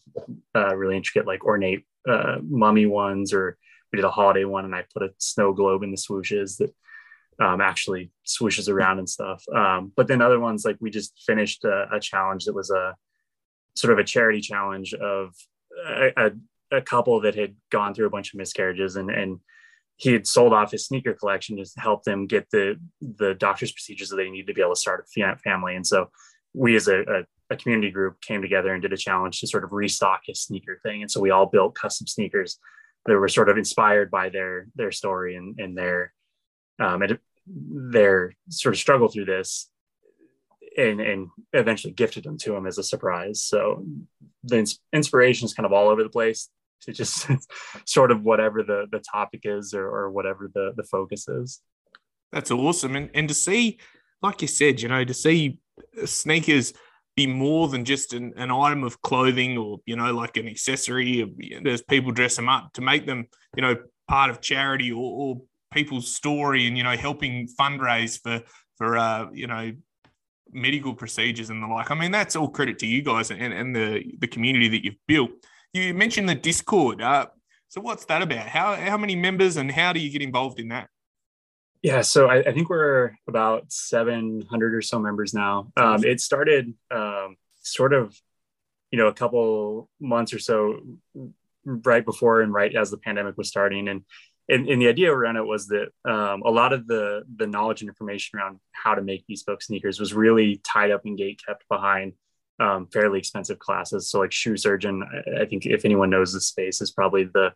uh, 0.55 0.75
really 0.75 0.97
intricate, 0.97 1.25
like 1.25 1.45
ornate 1.45 1.83
uh, 2.07 2.37
mummy 2.43 2.85
ones, 2.85 3.33
or 3.33 3.57
we 3.91 3.97
did 3.97 4.05
a 4.05 4.11
holiday 4.11 4.45
one, 4.45 4.65
and 4.65 4.75
I 4.75 4.85
put 4.93 5.03
a 5.03 5.13
snow 5.17 5.53
globe 5.53 5.83
in 5.83 5.91
the 5.91 5.97
swooshes 5.97 6.57
that 6.57 6.73
um, 7.43 7.59
actually 7.59 8.11
swooshes 8.25 8.69
around 8.69 8.99
and 8.99 9.09
stuff. 9.09 9.43
Um, 9.53 9.91
but 9.95 10.07
then 10.07 10.21
other 10.21 10.39
ones, 10.39 10.63
like 10.63 10.77
we 10.79 10.89
just 10.89 11.13
finished 11.25 11.63
a, 11.65 11.87
a, 11.91 11.99
challenge 11.99 12.45
that 12.45 12.53
was 12.53 12.69
a 12.69 12.95
sort 13.75 13.93
of 13.93 13.99
a 13.99 14.03
charity 14.03 14.41
challenge 14.41 14.93
of 14.93 15.33
a, 15.87 16.11
a, 16.17 16.77
a 16.77 16.81
couple 16.81 17.21
that 17.21 17.35
had 17.35 17.55
gone 17.71 17.93
through 17.93 18.07
a 18.07 18.11
bunch 18.11 18.33
of 18.33 18.37
miscarriages 18.37 18.95
and 18.95 19.09
and 19.09 19.39
he 19.97 20.11
had 20.11 20.27
sold 20.27 20.53
off 20.53 20.71
his 20.71 20.85
sneaker 20.85 21.13
collection 21.13 21.57
to 21.57 21.65
help 21.77 22.03
them 22.03 22.27
get 22.27 22.49
the 22.51 22.75
the 23.01 23.33
doctor's 23.35 23.71
procedures 23.71 24.09
that 24.09 24.17
they 24.17 24.29
need 24.29 24.47
to 24.47 24.53
be 24.53 24.61
able 24.61 24.73
to 24.73 24.79
start 24.79 25.05
a 25.17 25.37
family. 25.37 25.75
And 25.75 25.87
so 25.87 26.09
we 26.53 26.75
as 26.75 26.87
a, 26.87 27.01
a, 27.01 27.23
a, 27.51 27.57
community 27.57 27.91
group 27.91 28.21
came 28.21 28.41
together 28.41 28.73
and 28.73 28.81
did 28.81 28.93
a 28.93 28.97
challenge 28.97 29.39
to 29.39 29.47
sort 29.47 29.63
of 29.63 29.73
restock 29.73 30.21
his 30.25 30.41
sneaker 30.41 30.79
thing. 30.83 31.01
And 31.01 31.11
so 31.11 31.19
we 31.19 31.31
all 31.31 31.45
built 31.45 31.75
custom 31.75 32.07
sneakers 32.07 32.59
that 33.05 33.13
were 33.13 33.27
sort 33.27 33.49
of 33.49 33.57
inspired 33.57 34.11
by 34.11 34.29
their 34.29 34.67
their 34.75 34.91
story 34.91 35.35
and, 35.35 35.59
and 35.59 35.77
their 35.77 36.13
um, 36.79 37.01
and 37.01 37.17
their 37.47 38.33
sort 38.49 38.75
of 38.75 38.79
struggle 38.79 39.07
through 39.07 39.25
this. 39.25 39.69
and 40.77 40.99
and 40.99 41.29
eventually 41.53 41.93
gifted 41.93 42.25
them 42.25 42.37
to 42.39 42.55
him 42.55 42.67
as 42.67 42.77
a 42.77 42.83
surprise. 42.83 43.41
So 43.43 43.85
the 44.43 44.59
ins- 44.59 44.79
inspiration 44.91 45.45
is 45.45 45.53
kind 45.53 45.65
of 45.65 45.71
all 45.71 45.87
over 45.87 46.03
the 46.03 46.09
place 46.09 46.49
to 46.81 46.93
just 46.93 47.27
sort 47.85 48.11
of 48.11 48.23
whatever 48.23 48.63
the 48.63 48.87
the 48.91 48.99
topic 48.99 49.41
is 49.43 49.73
or, 49.73 49.87
or 49.87 50.11
whatever 50.11 50.49
the 50.53 50.73
the 50.75 50.83
focus 50.83 51.27
is. 51.27 51.61
That's 52.31 52.51
awesome, 52.51 52.95
and 52.95 53.09
and 53.13 53.27
to 53.27 53.33
see, 53.33 53.79
like 54.21 54.41
you 54.41 54.47
said, 54.47 54.81
you 54.81 54.89
know, 54.89 55.03
to 55.03 55.13
see 55.13 55.59
sneakers 56.05 56.73
be 57.15 57.27
more 57.27 57.69
than 57.69 57.85
just 57.85 58.13
an, 58.13 58.33
an 58.35 58.51
item 58.51 58.83
of 58.83 59.01
clothing 59.01 59.57
or 59.57 59.79
you 59.85 59.95
know 59.95 60.13
like 60.13 60.37
an 60.37 60.47
accessory. 60.47 61.33
There's 61.63 61.81
people 61.81 62.11
dress 62.11 62.35
them 62.35 62.49
up 62.49 62.73
to 62.73 62.81
make 62.81 63.05
them 63.05 63.27
you 63.55 63.61
know 63.61 63.75
part 64.07 64.29
of 64.29 64.41
charity 64.41 64.91
or, 64.91 64.97
or 65.01 65.41
people's 65.71 66.13
story 66.13 66.67
and 66.67 66.77
you 66.77 66.83
know 66.83 66.95
helping 66.95 67.47
fundraise 67.59 68.19
for 68.21 68.41
for 68.77 68.97
uh, 68.97 69.27
you 69.31 69.47
know 69.47 69.71
medical 70.51 70.93
procedures 70.93 71.49
and 71.49 71.61
the 71.61 71.67
like. 71.67 71.91
I 71.91 71.95
mean, 71.95 72.11
that's 72.11 72.35
all 72.35 72.47
credit 72.47 72.79
to 72.79 72.87
you 72.87 73.01
guys 73.01 73.31
and, 73.31 73.53
and 73.53 73.75
the 73.75 74.03
the 74.19 74.27
community 74.27 74.67
that 74.69 74.83
you've 74.83 74.95
built. 75.07 75.31
You 75.75 75.93
mentioned 75.93 76.29
the 76.29 76.35
Discord. 76.35 77.01
Uh, 77.01 77.27
so 77.67 77.81
what's 77.81 78.05
that 78.05 78.21
about? 78.21 78.47
How 78.47 78.75
how 78.75 78.97
many 78.97 79.13
members 79.13 79.57
and 79.57 79.69
how 79.69 79.91
do 79.91 79.99
you 79.99 80.09
get 80.09 80.21
involved 80.21 80.57
in 80.57 80.69
that? 80.69 80.87
Yeah, 81.81 81.99
so 81.99 82.27
I, 82.27 82.37
I 82.37 82.53
think 82.53 82.69
we're 82.69 83.11
about 83.27 83.73
700 83.73 84.73
or 84.73 84.81
so 84.81 84.99
members 84.99 85.33
now. 85.33 85.73
Um, 85.75 86.05
it 86.05 86.21
started 86.21 86.73
um, 86.89 87.35
sort 87.61 87.93
of, 87.93 88.17
you 88.89 88.97
know, 88.97 89.07
a 89.07 89.13
couple 89.13 89.89
months 89.99 90.33
or 90.33 90.39
so 90.39 90.79
right 91.65 92.05
before 92.05 92.41
and 92.41 92.53
right 92.53 92.73
as 92.73 92.89
the 92.89 92.97
pandemic 92.97 93.37
was 93.37 93.49
starting, 93.49 93.89
and 93.89 94.05
and, 94.47 94.69
and 94.69 94.81
the 94.81 94.87
idea 94.87 95.11
around 95.11 95.35
it 95.35 95.45
was 95.45 95.67
that 95.67 95.89
um, 96.05 96.41
a 96.45 96.51
lot 96.51 96.71
of 96.71 96.87
the 96.87 97.23
the 97.35 97.47
knowledge 97.47 97.81
and 97.81 97.89
information 97.89 98.39
around 98.39 98.61
how 98.71 98.95
to 98.95 99.01
make 99.01 99.25
these 99.27 99.43
bespoke 99.43 99.61
sneakers 99.61 99.99
was 99.99 100.13
really 100.13 100.61
tied 100.63 100.91
up 100.91 101.01
and 101.03 101.17
gate 101.17 101.41
kept 101.45 101.67
behind 101.67 102.13
um, 102.59 102.87
fairly 102.87 103.19
expensive 103.19 103.59
classes. 103.59 104.09
So 104.09 104.19
like 104.19 104.31
shoe 104.31 104.57
surgeon, 104.57 105.03
I, 105.03 105.41
I, 105.41 105.45
think 105.45 105.65
if 105.65 105.85
anyone 105.85 106.09
knows 106.09 106.31
the 106.31 106.41
space 106.41 106.81
is 106.81 106.91
probably 106.91 107.25
the 107.25 107.53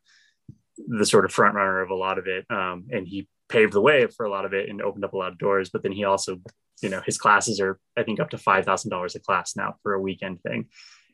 the 0.88 1.06
sort 1.06 1.26
of 1.26 1.32
front 1.32 1.56
runner 1.56 1.82
of 1.82 1.90
a 1.90 1.96
lot 1.96 2.18
of 2.18 2.28
it. 2.28 2.46
Um, 2.50 2.88
and 2.92 3.08
he 3.08 3.28
paved 3.50 3.74
the 3.74 3.82
way 3.82 4.08
for 4.08 4.26
a 4.26 4.30
lot 4.30 4.46
of 4.46 4.54
it 4.54 4.70
and 4.70 4.82
opened 4.82 5.04
up 5.04 5.14
a 5.14 5.18
lot 5.18 5.32
of 5.32 5.38
doors. 5.38 5.70
But 5.70 5.84
then 5.84 5.92
he 5.92 6.04
also, 6.06 6.42
you 6.82 6.90
know, 6.90 7.02
his 7.06 7.18
classes 7.18 7.60
are 7.60 7.80
I 7.98 8.04
think 8.04 8.20
up 8.20 8.30
to 8.32 8.38
five 8.38 8.66
thousand 8.66 8.92
dollars 8.92 9.16
a 9.16 9.20
class 9.20 9.56
now 9.56 9.76
for 9.84 9.94
a 9.94 10.02
weekend 10.02 10.42
thing, 10.42 10.66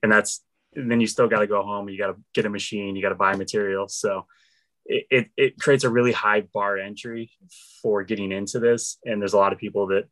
and 0.02 0.12
that's 0.12 0.44
and 0.76 0.92
then 0.92 1.00
you 1.00 1.08
still 1.08 1.28
got 1.28 1.40
to 1.40 1.48
go 1.48 1.64
home. 1.64 1.90
You 1.90 1.98
got 1.98 2.08
to 2.08 2.18
get 2.34 2.46
a 2.46 2.50
machine. 2.50 2.96
You 2.96 3.02
got 3.02 3.10
to 3.10 3.16
buy 3.16 3.36
materials. 3.36 3.96
So 3.96 4.26
it, 4.86 5.06
it, 5.10 5.28
it 5.36 5.60
creates 5.60 5.84
a 5.84 5.90
really 5.90 6.12
high 6.12 6.42
bar 6.42 6.78
entry 6.78 7.32
for 7.82 8.04
getting 8.04 8.32
into 8.32 8.60
this. 8.60 8.98
And 9.04 9.22
there's 9.22 9.34
a 9.34 9.38
lot 9.38 9.54
of 9.54 9.60
people 9.60 9.88
that, 9.88 10.06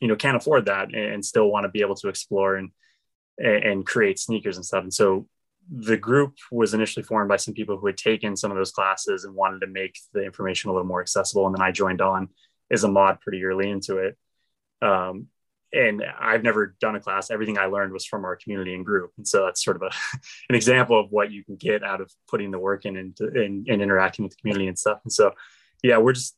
you 0.00 0.08
know, 0.08 0.16
can't 0.16 0.36
afford 0.36 0.66
that 0.66 0.94
and 0.94 1.24
still 1.24 1.50
want 1.50 1.64
to 1.64 1.68
be 1.68 1.80
able 1.80 1.94
to 1.96 2.08
explore 2.08 2.56
and, 2.56 2.70
and 3.38 3.84
create 3.84 4.18
sneakers 4.18 4.56
and 4.56 4.64
stuff. 4.64 4.82
And 4.82 4.94
so 4.94 5.26
the 5.70 5.96
group 5.96 6.34
was 6.52 6.74
initially 6.74 7.02
formed 7.02 7.28
by 7.28 7.36
some 7.36 7.54
people 7.54 7.78
who 7.78 7.86
had 7.86 7.96
taken 7.96 8.36
some 8.36 8.50
of 8.50 8.56
those 8.56 8.70
classes 8.70 9.24
and 9.24 9.34
wanted 9.34 9.60
to 9.60 9.66
make 9.66 9.98
the 10.12 10.22
information 10.22 10.70
a 10.70 10.72
little 10.72 10.86
more 10.86 11.00
accessible. 11.00 11.46
And 11.46 11.54
then 11.54 11.62
I 11.62 11.72
joined 11.72 12.00
on 12.00 12.28
as 12.70 12.84
a 12.84 12.88
mod 12.88 13.20
pretty 13.20 13.44
early 13.44 13.70
into 13.70 13.98
it. 13.98 14.16
Um, 14.82 15.28
and 15.72 16.04
I've 16.20 16.42
never 16.42 16.76
done 16.80 16.94
a 16.94 17.00
class. 17.00 17.30
Everything 17.30 17.58
I 17.58 17.66
learned 17.66 17.92
was 17.92 18.06
from 18.06 18.24
our 18.24 18.36
community 18.36 18.74
and 18.74 18.84
group, 18.84 19.10
and 19.16 19.26
so 19.26 19.44
that's 19.44 19.64
sort 19.64 19.76
of 19.76 19.82
a, 19.82 19.90
an 20.48 20.54
example 20.54 20.98
of 20.98 21.10
what 21.10 21.32
you 21.32 21.44
can 21.44 21.56
get 21.56 21.82
out 21.82 22.00
of 22.00 22.12
putting 22.28 22.52
the 22.52 22.58
work 22.58 22.84
in 22.84 22.96
and, 22.96 23.18
and, 23.18 23.66
and 23.68 23.82
interacting 23.82 24.22
with 24.22 24.32
the 24.32 24.40
community 24.40 24.68
and 24.68 24.78
stuff. 24.78 25.00
And 25.02 25.12
so, 25.12 25.32
yeah, 25.82 25.98
we're 25.98 26.12
just 26.12 26.36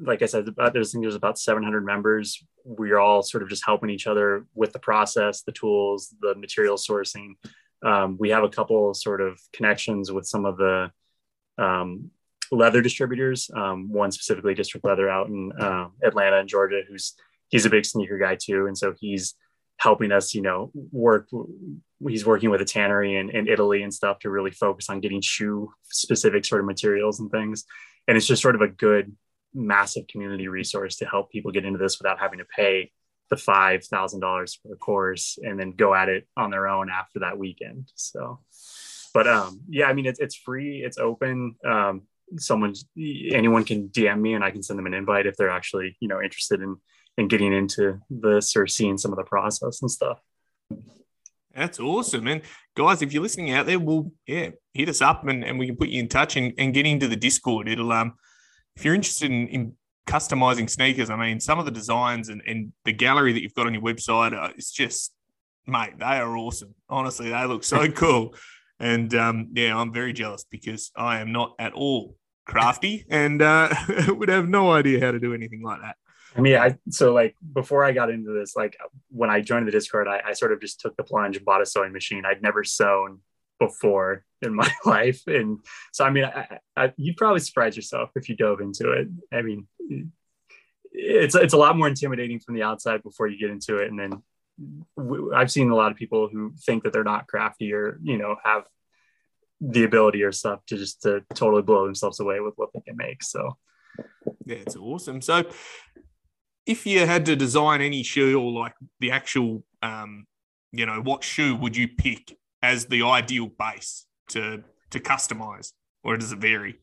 like 0.00 0.22
I 0.22 0.26
said, 0.26 0.46
there's, 0.72 0.94
I 0.94 1.00
there's 1.00 1.14
about 1.14 1.38
700 1.38 1.84
members. 1.84 2.42
We're 2.64 2.98
all 2.98 3.22
sort 3.22 3.42
of 3.42 3.48
just 3.48 3.64
helping 3.64 3.90
each 3.90 4.06
other 4.06 4.46
with 4.54 4.72
the 4.72 4.78
process, 4.78 5.42
the 5.42 5.52
tools, 5.52 6.14
the 6.20 6.34
material 6.34 6.76
sourcing. 6.76 7.34
Um, 7.84 8.16
we 8.18 8.30
have 8.30 8.44
a 8.44 8.48
couple 8.48 8.92
sort 8.94 9.20
of 9.20 9.38
connections 9.52 10.10
with 10.10 10.26
some 10.26 10.44
of 10.44 10.56
the 10.56 10.90
um, 11.58 12.10
leather 12.50 12.82
distributors. 12.82 13.50
Um, 13.54 13.90
one 13.92 14.10
specifically, 14.10 14.54
District 14.54 14.84
Leather 14.84 15.08
out 15.08 15.28
in 15.28 15.52
uh, 15.58 15.88
Atlanta 16.02 16.38
and 16.38 16.48
Georgia, 16.48 16.82
who's 16.88 17.14
he's 17.48 17.66
a 17.66 17.70
big 17.70 17.84
sneaker 17.84 18.18
guy 18.18 18.36
too, 18.36 18.66
and 18.66 18.76
so 18.76 18.94
he's 18.98 19.34
helping 19.78 20.12
us, 20.12 20.34
you 20.34 20.42
know, 20.42 20.70
work. 20.92 21.28
He's 22.06 22.26
working 22.26 22.50
with 22.50 22.60
a 22.60 22.64
tannery 22.64 23.16
in, 23.16 23.30
in 23.30 23.48
Italy 23.48 23.82
and 23.82 23.94
stuff 23.94 24.18
to 24.20 24.30
really 24.30 24.50
focus 24.50 24.90
on 24.90 25.00
getting 25.00 25.20
shoe 25.20 25.72
specific 25.84 26.44
sort 26.44 26.60
of 26.60 26.66
materials 26.66 27.20
and 27.20 27.30
things. 27.30 27.64
And 28.06 28.16
it's 28.16 28.26
just 28.26 28.42
sort 28.42 28.54
of 28.54 28.60
a 28.60 28.68
good, 28.68 29.14
massive 29.54 30.06
community 30.08 30.48
resource 30.48 30.96
to 30.96 31.06
help 31.06 31.30
people 31.30 31.50
get 31.50 31.64
into 31.64 31.78
this 31.78 31.98
without 31.98 32.18
having 32.18 32.38
to 32.38 32.44
pay 32.44 32.90
the 33.30 33.36
five 33.36 33.84
thousand 33.84 34.20
dollars 34.20 34.54
for 34.54 34.68
the 34.68 34.76
course 34.76 35.38
and 35.42 35.58
then 35.58 35.72
go 35.72 35.94
at 35.94 36.08
it 36.08 36.26
on 36.36 36.50
their 36.50 36.66
own 36.68 36.88
after 36.90 37.20
that 37.20 37.38
weekend. 37.38 37.90
So, 37.94 38.40
but 39.12 39.26
um, 39.26 39.60
yeah, 39.68 39.86
I 39.86 39.92
mean, 39.92 40.06
it's 40.06 40.20
it's 40.20 40.36
free, 40.36 40.82
it's 40.84 40.98
open. 40.98 41.56
Um, 41.66 42.02
someone, 42.36 42.74
anyone 42.96 43.64
can 43.64 43.88
DM 43.88 44.20
me, 44.20 44.34
and 44.34 44.44
I 44.44 44.50
can 44.50 44.62
send 44.62 44.78
them 44.78 44.86
an 44.86 44.94
invite 44.94 45.26
if 45.26 45.36
they're 45.36 45.50
actually 45.50 45.96
you 46.00 46.08
know 46.08 46.22
interested 46.22 46.60
in 46.62 46.76
and 47.18 47.28
getting 47.28 47.52
into 47.52 47.98
this 48.08 48.56
or 48.56 48.66
seeing 48.66 48.96
some 48.96 49.12
of 49.12 49.18
the 49.18 49.24
process 49.24 49.82
and 49.82 49.90
stuff. 49.90 50.20
That's 51.54 51.80
awesome. 51.80 52.28
And 52.28 52.42
guys, 52.76 53.02
if 53.02 53.12
you're 53.12 53.22
listening 53.22 53.50
out 53.50 53.66
there, 53.66 53.80
we'll 53.80 54.12
yeah, 54.26 54.50
hit 54.72 54.88
us 54.88 55.02
up 55.02 55.26
and, 55.26 55.44
and 55.44 55.58
we 55.58 55.66
can 55.66 55.76
put 55.76 55.88
you 55.88 55.98
in 55.98 56.08
touch 56.08 56.36
and, 56.36 56.54
and 56.56 56.72
get 56.72 56.86
into 56.86 57.08
the 57.08 57.16
Discord. 57.16 57.68
It'll 57.68 57.92
um 57.92 58.14
if 58.78 58.84
you're 58.84 58.94
interested 58.94 59.32
in, 59.32 59.48
in 59.48 59.72
customizing 60.06 60.70
sneakers, 60.70 61.10
I 61.10 61.16
mean, 61.16 61.40
some 61.40 61.58
of 61.58 61.64
the 61.64 61.72
designs 61.72 62.28
and, 62.28 62.40
and 62.46 62.72
the 62.84 62.92
gallery 62.92 63.32
that 63.32 63.42
you've 63.42 63.54
got 63.54 63.66
on 63.66 63.74
your 63.74 63.82
website, 63.82 64.32
uh, 64.32 64.52
it's 64.56 64.70
just 64.70 65.12
mate, 65.66 65.98
they 65.98 66.04
are 66.04 66.36
awesome. 66.36 66.76
Honestly, 66.88 67.30
they 67.30 67.44
look 67.44 67.64
so 67.64 67.88
cool. 67.92 68.36
And 68.78 69.12
um, 69.16 69.48
yeah, 69.52 69.76
I'm 69.76 69.92
very 69.92 70.12
jealous 70.12 70.44
because 70.48 70.92
I 70.96 71.18
am 71.18 71.32
not 71.32 71.56
at 71.58 71.72
all 71.72 72.14
crafty 72.46 73.04
and 73.10 73.42
uh, 73.42 73.74
would 74.08 74.28
have 74.28 74.48
no 74.48 74.70
idea 74.70 75.04
how 75.04 75.10
to 75.10 75.18
do 75.18 75.34
anything 75.34 75.62
like 75.62 75.80
that. 75.82 75.96
I 76.36 76.40
mean, 76.40 76.56
I 76.56 76.76
so 76.90 77.12
like 77.12 77.34
before 77.52 77.84
I 77.84 77.90
got 77.90 78.10
into 78.10 78.30
this, 78.32 78.54
like 78.54 78.76
when 79.08 79.28
I 79.28 79.40
joined 79.40 79.66
the 79.66 79.72
Discord, 79.72 80.06
I, 80.06 80.22
I 80.24 80.32
sort 80.34 80.52
of 80.52 80.60
just 80.60 80.78
took 80.78 80.96
the 80.96 81.02
plunge 81.02 81.36
and 81.36 81.44
bought 81.44 81.62
a 81.62 81.66
sewing 81.66 81.92
machine. 81.92 82.24
I'd 82.24 82.42
never 82.42 82.62
sewn 82.62 83.22
before 83.58 84.24
in 84.42 84.54
my 84.54 84.70
life, 84.84 85.22
and 85.26 85.60
so 85.92 86.04
I 86.04 86.10
mean, 86.10 86.24
I, 86.24 86.58
I, 86.76 86.92
you'd 86.96 87.16
probably 87.16 87.40
surprise 87.40 87.76
yourself 87.76 88.10
if 88.16 88.28
you 88.28 88.36
dove 88.36 88.60
into 88.60 88.92
it. 88.92 89.08
I 89.32 89.42
mean, 89.42 89.66
it's 90.92 91.34
it's 91.34 91.54
a 91.54 91.58
lot 91.58 91.76
more 91.76 91.88
intimidating 91.88 92.40
from 92.40 92.54
the 92.54 92.62
outside 92.62 93.02
before 93.02 93.26
you 93.26 93.38
get 93.38 93.50
into 93.50 93.78
it, 93.78 93.90
and 93.90 93.98
then 93.98 94.22
I've 95.34 95.50
seen 95.50 95.70
a 95.70 95.76
lot 95.76 95.92
of 95.92 95.98
people 95.98 96.28
who 96.28 96.54
think 96.64 96.84
that 96.84 96.92
they're 96.92 97.04
not 97.04 97.26
crafty 97.26 97.72
or 97.72 97.98
you 98.02 98.18
know 98.18 98.36
have 98.44 98.64
the 99.60 99.84
ability 99.84 100.22
or 100.22 100.32
stuff 100.32 100.64
to 100.66 100.76
just 100.76 101.02
to 101.02 101.22
totally 101.34 101.62
blow 101.62 101.84
themselves 101.84 102.20
away 102.20 102.40
with 102.40 102.54
what 102.56 102.70
they 102.72 102.80
can 102.80 102.96
make. 102.96 103.22
So 103.22 103.56
yeah, 104.44 104.56
it's 104.56 104.76
awesome. 104.76 105.20
So 105.20 105.44
if 106.66 106.86
you 106.86 107.06
had 107.06 107.26
to 107.26 107.36
design 107.36 107.80
any 107.80 108.02
shoe 108.02 108.38
or 108.40 108.52
like 108.52 108.74
the 109.00 109.10
actual, 109.10 109.64
um, 109.82 110.26
you 110.72 110.86
know, 110.86 111.00
what 111.00 111.24
shoe 111.24 111.56
would 111.56 111.76
you 111.76 111.88
pick 111.88 112.36
as 112.62 112.86
the 112.86 113.02
ideal 113.02 113.46
base 113.46 114.06
to 114.30 114.62
to 114.90 115.00
customize, 115.00 115.72
or 116.02 116.16
does 116.16 116.32
it 116.32 116.38
vary? 116.38 116.80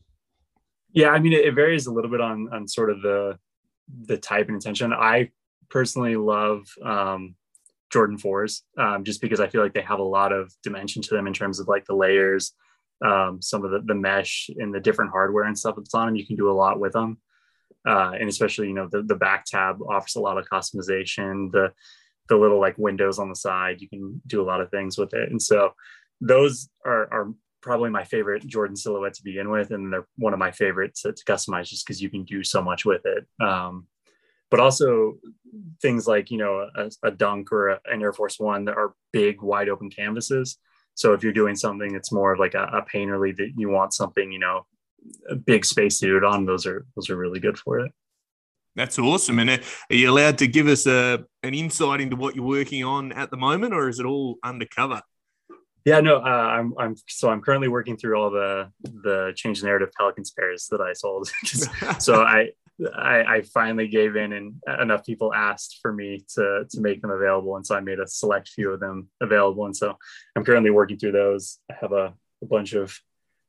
Yeah, 0.92 1.10
I 1.10 1.18
mean, 1.18 1.32
it, 1.32 1.54
varies 1.54 1.86
a 1.86 1.92
little 1.92 2.10
bit 2.10 2.20
on 2.20 2.48
on 2.52 2.68
sort 2.68 2.90
of 2.90 3.02
the 3.02 3.38
the 4.06 4.16
type 4.16 4.46
and 4.46 4.54
intention. 4.54 4.92
I 4.92 5.30
personally 5.68 6.16
love 6.16 6.66
um, 6.82 7.34
Jordan 7.92 8.18
fours 8.18 8.62
um, 8.78 9.04
just 9.04 9.20
because 9.20 9.40
I 9.40 9.48
feel 9.48 9.62
like 9.62 9.74
they 9.74 9.82
have 9.82 9.98
a 9.98 10.04
lot 10.04 10.32
of 10.32 10.52
dimension 10.62 11.02
to 11.02 11.14
them 11.14 11.26
in 11.26 11.32
terms 11.32 11.60
of 11.60 11.68
like 11.68 11.84
the 11.84 11.94
layers, 11.94 12.52
um, 13.04 13.40
some 13.42 13.64
of 13.64 13.70
the, 13.70 13.80
the 13.84 13.94
mesh 13.94 14.48
and 14.56 14.74
the 14.74 14.80
different 14.80 15.10
hardware 15.10 15.44
and 15.44 15.58
stuff 15.58 15.76
that's 15.76 15.94
on 15.94 16.06
them. 16.06 16.16
You 16.16 16.26
can 16.26 16.36
do 16.36 16.50
a 16.50 16.52
lot 16.52 16.80
with 16.80 16.92
them 16.92 17.18
uh, 17.86 18.12
and 18.18 18.28
especially 18.28 18.68
you 18.68 18.74
know 18.74 18.88
the, 18.90 19.02
the 19.02 19.14
back 19.14 19.44
tab 19.44 19.80
offers 19.82 20.16
a 20.16 20.20
lot 20.20 20.38
of 20.38 20.48
customization 20.48 21.50
the 21.52 21.72
the 22.28 22.36
little 22.36 22.60
like 22.60 22.76
windows 22.78 23.18
on 23.18 23.28
the 23.28 23.36
side 23.36 23.80
you 23.80 23.88
can 23.88 24.20
do 24.26 24.42
a 24.42 24.44
lot 24.44 24.60
of 24.60 24.70
things 24.70 24.98
with 24.98 25.12
it. 25.14 25.30
And 25.30 25.40
so 25.40 25.72
those 26.20 26.68
are, 26.84 27.12
are 27.12 27.32
probably 27.60 27.90
my 27.90 28.04
favorite 28.04 28.46
jordan 28.46 28.76
silhouette 28.76 29.14
to 29.14 29.24
begin 29.24 29.50
with 29.50 29.70
and 29.70 29.92
they're 29.92 30.06
one 30.16 30.32
of 30.32 30.38
my 30.38 30.50
favorites 30.50 31.02
to, 31.02 31.12
to 31.12 31.24
customize 31.24 31.68
just 31.68 31.86
because 31.86 32.00
you 32.00 32.08
can 32.08 32.24
do 32.24 32.44
so 32.44 32.62
much 32.62 32.84
with 32.84 33.02
it. 33.04 33.26
Um, 33.44 33.86
but 34.50 34.60
also 34.60 35.14
things 35.80 36.06
like 36.06 36.30
you 36.30 36.38
know 36.38 36.68
a, 36.74 36.90
a 37.02 37.10
dunk 37.10 37.52
or 37.52 37.68
a, 37.68 37.80
an 37.86 38.02
air 38.02 38.12
force 38.12 38.38
one 38.38 38.64
that 38.66 38.76
are 38.76 38.94
big 39.12 39.42
wide 39.42 39.68
open 39.68 39.90
canvases. 39.90 40.58
So 40.94 41.12
if 41.12 41.22
you're 41.22 41.32
doing 41.32 41.56
something 41.56 41.92
that's 41.92 42.12
more 42.12 42.32
of 42.32 42.38
like 42.38 42.54
a, 42.54 42.64
a 42.72 42.82
painterly 42.82 43.36
that 43.36 43.52
you 43.56 43.68
want 43.68 43.92
something 43.92 44.30
you 44.30 44.38
know 44.38 44.66
a 45.28 45.36
big 45.36 45.64
spacesuit 45.64 46.24
on, 46.24 46.46
those 46.46 46.66
are 46.66 46.86
those 46.94 47.10
are 47.10 47.16
really 47.16 47.40
good 47.40 47.58
for 47.58 47.80
it. 47.80 47.92
That's 48.76 48.98
awesome. 48.98 49.38
And 49.38 49.50
uh, 49.50 49.58
are 49.90 49.96
you 49.96 50.10
allowed 50.10 50.38
to 50.38 50.46
give 50.46 50.68
us 50.68 50.86
a 50.86 51.24
an 51.42 51.54
insight 51.54 52.00
into 52.00 52.14
what 52.14 52.36
you're 52.36 52.44
working 52.44 52.84
on 52.84 53.12
at 53.12 53.30
the 53.30 53.36
moment, 53.36 53.72
or 53.72 53.88
is 53.88 53.98
it 53.98 54.06
all 54.06 54.36
undercover? 54.44 55.00
Yeah, 55.86 56.00
no, 56.00 56.18
uh, 56.18 56.20
I'm 56.20 56.74
I'm 56.78 56.94
so 57.08 57.30
I'm 57.30 57.40
currently 57.40 57.68
working 57.68 57.96
through 57.96 58.20
all 58.20 58.30
the 58.30 58.70
the 58.82 59.32
change 59.34 59.62
narrative 59.62 59.90
Pelicans 59.96 60.30
pairs 60.30 60.66
that 60.70 60.80
I 60.80 60.92
sold. 60.92 61.28
so 61.98 62.22
I 62.22 62.50
I, 62.94 63.36
I, 63.36 63.42
finally 63.42 63.88
gave 63.88 64.16
in, 64.16 64.34
and 64.34 64.60
enough 64.80 65.06
people 65.06 65.32
asked 65.32 65.78
for 65.80 65.92
me 65.92 66.24
to 66.34 66.66
to 66.68 66.80
make 66.80 67.00
them 67.00 67.10
available, 67.10 67.56
and 67.56 67.64
so 67.64 67.74
I 67.74 67.80
made 67.80 68.00
a 68.00 68.06
select 68.06 68.48
few 68.50 68.72
of 68.72 68.80
them 68.80 69.08
available. 69.22 69.64
And 69.64 69.74
so 69.74 69.96
I'm 70.36 70.44
currently 70.44 70.70
working 70.70 70.98
through 70.98 71.12
those. 71.12 71.58
I 71.70 71.74
have 71.80 71.92
a, 71.92 72.12
a 72.42 72.46
bunch 72.46 72.74
of 72.74 72.98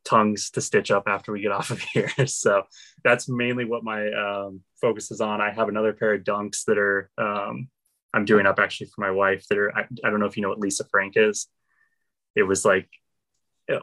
tongues 0.07 0.49
to 0.51 0.61
stitch 0.61 0.91
up 0.91 1.03
after 1.07 1.31
we 1.31 1.41
get 1.41 1.51
off 1.59 1.69
of 1.71 1.81
here. 1.81 2.09
So 2.25 2.63
that's 3.03 3.27
mainly 3.27 3.65
what 3.65 3.83
my 3.83 4.11
um, 4.11 4.61
focus 4.81 5.11
is 5.11 5.21
on. 5.21 5.41
I 5.41 5.51
have 5.51 5.69
another 5.69 5.93
pair 5.93 6.13
of 6.13 6.23
dunks 6.23 6.65
that 6.65 6.77
are 6.77 7.09
um, 7.17 7.69
I'm 8.13 8.25
doing 8.25 8.45
up 8.45 8.59
actually 8.59 8.87
for 8.87 9.01
my 9.01 9.11
wife. 9.11 9.45
That 9.49 9.57
are 9.57 9.77
I, 9.77 9.85
I 10.03 10.09
don't 10.09 10.19
know 10.19 10.25
if 10.25 10.37
you 10.37 10.43
know 10.43 10.49
what 10.49 10.59
Lisa 10.59 10.85
Frank 10.85 11.13
is. 11.15 11.47
It 12.35 12.43
was 12.43 12.63
like 12.63 12.89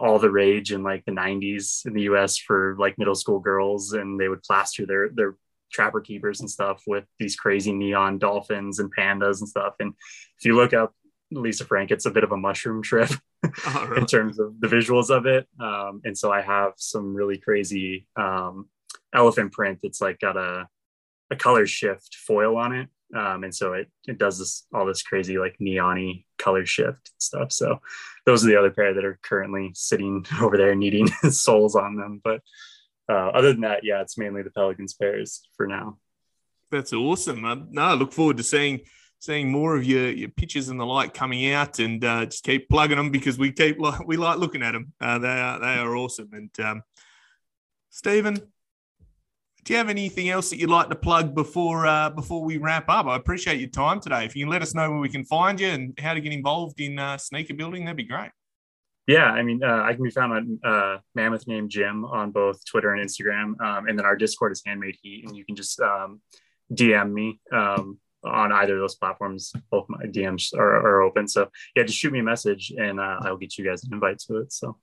all 0.01 0.19
the 0.19 0.31
rage 0.31 0.73
in 0.73 0.83
like 0.83 1.05
the 1.05 1.13
90s 1.13 1.87
in 1.87 1.93
the 1.93 2.03
US 2.03 2.39
for 2.39 2.75
like 2.79 2.99
middle 2.99 3.15
school 3.15 3.39
girls 3.39 3.93
and 3.93 4.19
they 4.19 4.29
would 4.29 4.43
plaster 4.43 4.87
their 4.87 5.11
their 5.11 5.37
trapper 5.71 6.01
keepers 6.01 6.41
and 6.41 6.51
stuff 6.51 6.83
with 6.87 7.05
these 7.19 7.37
crazy 7.37 7.73
neon 7.73 8.19
dolphins 8.19 8.79
and 8.79 8.95
pandas 8.97 9.41
and 9.41 9.49
stuff 9.49 9.75
and 9.81 9.93
if 10.39 10.45
you 10.45 10.57
look 10.57 10.73
up 10.73 10.95
Lisa 11.31 11.65
Frank 11.65 11.91
it's 11.91 12.07
a 12.07 12.11
bit 12.11 12.25
of 12.25 12.33
a 12.33 12.37
mushroom 12.37 12.83
trip 12.83 13.11
oh, 13.67 13.87
really? 13.87 14.01
in 14.01 14.07
terms 14.07 14.39
of 14.39 14.61
the 14.61 14.69
visuals 14.69 15.11
of 15.11 15.27
it 15.27 15.47
um, 15.61 16.01
and 16.05 16.17
so 16.17 16.33
I 16.33 16.43
have 16.43 16.73
some 16.77 17.15
really 17.15 17.39
crazy 17.39 18.07
um, 18.17 18.69
elephant 19.15 19.53
print 19.53 19.81
that's 19.83 20.01
like 20.01 20.21
got 20.21 20.37
a 20.37 20.69
a 21.31 21.37
color 21.37 21.67
shift 21.67 22.17
foil 22.17 22.57
on 22.57 22.73
it 22.73 22.89
um, 23.15 23.45
and 23.45 23.55
so 23.55 23.75
it 23.75 23.89
it 24.07 24.19
does 24.19 24.39
this 24.39 24.67
all 24.75 24.87
this 24.87 25.03
crazy 25.03 25.39
like 25.39 25.57
neony 25.61 26.25
color 26.39 26.67
shift 26.67 27.13
stuff. 27.19 27.53
So 27.53 27.81
those 28.27 28.45
are 28.45 28.49
the 28.49 28.59
other 28.59 28.71
pair 28.71 28.95
that 28.95 29.05
are 29.05 29.19
currently 29.23 29.73
sitting 29.75 30.27
over 30.41 30.57
there 30.57 30.75
needing 30.75 31.07
soles 31.31 31.77
on 31.77 31.97
them. 31.97 32.21
But 32.23 32.41
uh, 33.09 33.29
other 33.29 33.53
than 33.53 33.63
that, 33.63 33.85
yeah, 33.85 34.01
it's 34.01 34.19
mainly 34.19 34.43
the 34.43 34.51
Pelicans 34.51 34.95
pairs 34.95 35.49
for 35.57 35.67
now. 35.67 35.99
That's 36.71 36.93
awesome. 36.93 37.43
No, 37.71 37.83
I 37.83 37.95
look 37.95 38.13
forward 38.13 38.39
to 38.39 38.43
seeing 38.43 38.81
seeing 39.25 39.51
more 39.51 39.77
of 39.77 39.85
your 39.85 40.11
your 40.11 40.29
pictures 40.29 40.69
and 40.69 40.79
the 40.79 40.85
like 40.85 41.15
coming 41.15 41.51
out, 41.51 41.79
and 41.79 42.05
uh, 42.05 42.27
just 42.27 42.45
keep 42.45 42.69
plugging 42.69 42.97
them 42.97 43.11
because 43.11 43.39
we 43.39 43.53
keep 43.53 43.79
like 43.79 44.07
we 44.07 44.17
like 44.17 44.39
looking 44.39 44.63
at 44.63 44.73
them. 44.73 44.93
Uh, 45.01 45.19
they 45.19 45.29
are 45.29 45.61
they 45.61 45.75
are 45.79 45.97
awesome. 45.97 46.29
And 46.33 46.61
um, 46.61 46.83
Stephen, 47.91 48.35
do 49.65 49.73
you 49.73 49.79
have 49.79 49.89
anything 49.89 50.29
else 50.29 50.51
that 50.51 50.59
you'd 50.59 50.71
like 50.71 50.91
to 50.91 50.97
plug 50.97 51.35
before 51.35 51.87
uh, 51.87 52.11
before 52.11 52.45
we 52.45 52.59
wrap 52.59 52.89
up? 52.89 53.07
I 53.07 53.17
appreciate 53.17 53.61
your 53.61 53.71
time 53.71 54.01
today. 54.01 54.25
If 54.27 54.37
you 54.37 54.45
can 54.45 54.51
let 54.51 54.63
us 54.63 54.75
know 54.75 54.91
where 54.91 55.01
we 55.01 55.09
can 55.09 55.25
find 55.25 55.59
you 55.59 55.69
and 55.69 55.99
how 55.99 56.15
to 56.15 56.21
get 56.21 56.33
involved 56.33 56.81
in 56.81 56.99
uh, 56.99 57.17
sneaker 57.17 57.55
building, 57.55 57.85
that'd 57.85 57.97
be 57.97 58.05
great. 58.05 58.31
Yeah, 59.07 59.27
I 59.27 59.43
mean, 59.43 59.63
uh, 59.63 59.83
I 59.83 59.93
can 59.93 60.03
be 60.03 60.11
found 60.11 60.33
on 60.33 60.61
uh, 60.65 60.99
Mammoth 61.15 61.47
Name 61.47 61.69
Jim 61.69 62.07
on 62.07 62.31
both 62.31 62.65
Twitter 62.65 62.95
and 62.95 63.07
Instagram, 63.07 63.61
um, 63.61 63.87
and 63.87 63.99
then 63.99 64.07
our 64.07 64.17
Discord 64.17 64.53
is 64.53 64.63
Handmade 64.65 64.97
Heat, 65.03 65.25
and 65.27 65.37
you 65.37 65.45
can 65.45 65.57
just 65.57 65.79
um, 65.81 66.23
DM 66.73 67.13
me 67.13 67.39
um, 67.53 67.99
on 68.25 68.53
either 68.53 68.75
of 68.75 68.81
those 68.81 68.97
platforms. 68.97 69.53
Both 69.71 69.87
my 69.89 70.05
DMs 70.05 70.55
are, 70.55 70.77
are, 70.77 71.03
open, 71.03 71.29
so 71.29 71.49
yeah, 71.77 71.85
just 71.85 71.99
shoot 71.99 72.13
me 72.13 72.21
a 72.21 72.25
message, 72.25 72.73
and 72.77 72.99
uh, 73.01 73.19
I'll 73.23 73.37
get 73.37 73.59
you 73.59 73.65
guys 73.65 73.85
an 73.85 73.93
invite 73.93 74.19
to 74.21 74.39
it. 74.39 74.53
So 74.53 74.77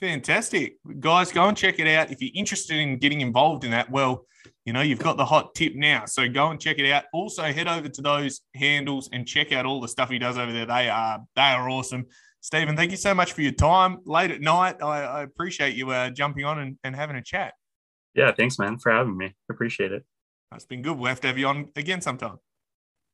Fantastic. 0.00 0.76
Guys, 0.98 1.30
go 1.30 1.46
and 1.46 1.56
check 1.56 1.78
it 1.78 1.86
out. 1.86 2.10
If 2.10 2.22
you're 2.22 2.30
interested 2.34 2.78
in 2.78 2.96
getting 2.96 3.20
involved 3.20 3.64
in 3.64 3.72
that, 3.72 3.90
well, 3.90 4.24
you 4.64 4.72
know, 4.72 4.80
you've 4.80 4.98
got 4.98 5.18
the 5.18 5.26
hot 5.26 5.54
tip 5.54 5.74
now. 5.74 6.06
So 6.06 6.26
go 6.26 6.50
and 6.50 6.58
check 6.58 6.78
it 6.78 6.90
out. 6.90 7.04
Also, 7.12 7.42
head 7.42 7.68
over 7.68 7.86
to 7.86 8.00
those 8.00 8.40
handles 8.54 9.10
and 9.12 9.26
check 9.26 9.52
out 9.52 9.66
all 9.66 9.78
the 9.78 9.88
stuff 9.88 10.08
he 10.08 10.18
does 10.18 10.38
over 10.38 10.52
there. 10.52 10.64
They 10.64 10.88
are 10.88 11.20
they 11.36 11.42
are 11.42 11.68
awesome. 11.68 12.06
Stephen, 12.40 12.76
thank 12.76 12.90
you 12.90 12.96
so 12.96 13.14
much 13.14 13.34
for 13.34 13.42
your 13.42 13.52
time 13.52 13.98
late 14.06 14.30
at 14.30 14.40
night. 14.40 14.76
I, 14.82 15.02
I 15.02 15.22
appreciate 15.22 15.74
you 15.76 15.90
uh, 15.90 16.08
jumping 16.08 16.46
on 16.46 16.58
and, 16.58 16.78
and 16.82 16.96
having 16.96 17.16
a 17.16 17.22
chat. 17.22 17.52
Yeah, 18.14 18.32
thanks, 18.32 18.58
man, 18.58 18.78
for 18.78 18.90
having 18.90 19.16
me. 19.16 19.34
Appreciate 19.50 19.92
it. 19.92 20.04
It's 20.54 20.64
been 20.64 20.80
good. 20.80 20.98
We'll 20.98 21.10
have 21.10 21.20
to 21.20 21.26
have 21.26 21.36
you 21.36 21.46
on 21.46 21.68
again 21.76 22.00
sometime. 22.00 22.38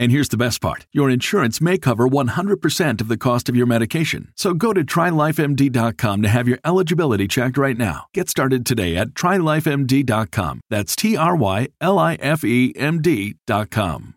And 0.00 0.10
here's 0.10 0.30
the 0.30 0.38
best 0.38 0.62
part 0.62 0.86
your 0.92 1.10
insurance 1.10 1.60
may 1.60 1.76
cover 1.76 2.08
100% 2.08 3.00
of 3.02 3.08
the 3.08 3.18
cost 3.18 3.50
of 3.50 3.54
your 3.54 3.66
medication. 3.66 4.32
So 4.34 4.54
go 4.54 4.72
to 4.72 4.82
trylifemd.com 4.82 6.22
to 6.22 6.28
have 6.28 6.48
your 6.48 6.58
eligibility 6.64 7.28
checked 7.28 7.58
right 7.58 7.76
now. 7.76 8.06
Get 8.14 8.30
started 8.30 8.64
today 8.64 8.96
at 8.96 9.08
trylifemd.com. 9.08 10.62
That's 10.70 10.96
T 10.96 11.18
R 11.18 11.36
Y 11.36 11.68
L 11.82 11.98
I 11.98 12.14
F 12.14 12.42
E 12.44 12.72
M 12.74 13.02
D.com. 13.02 14.14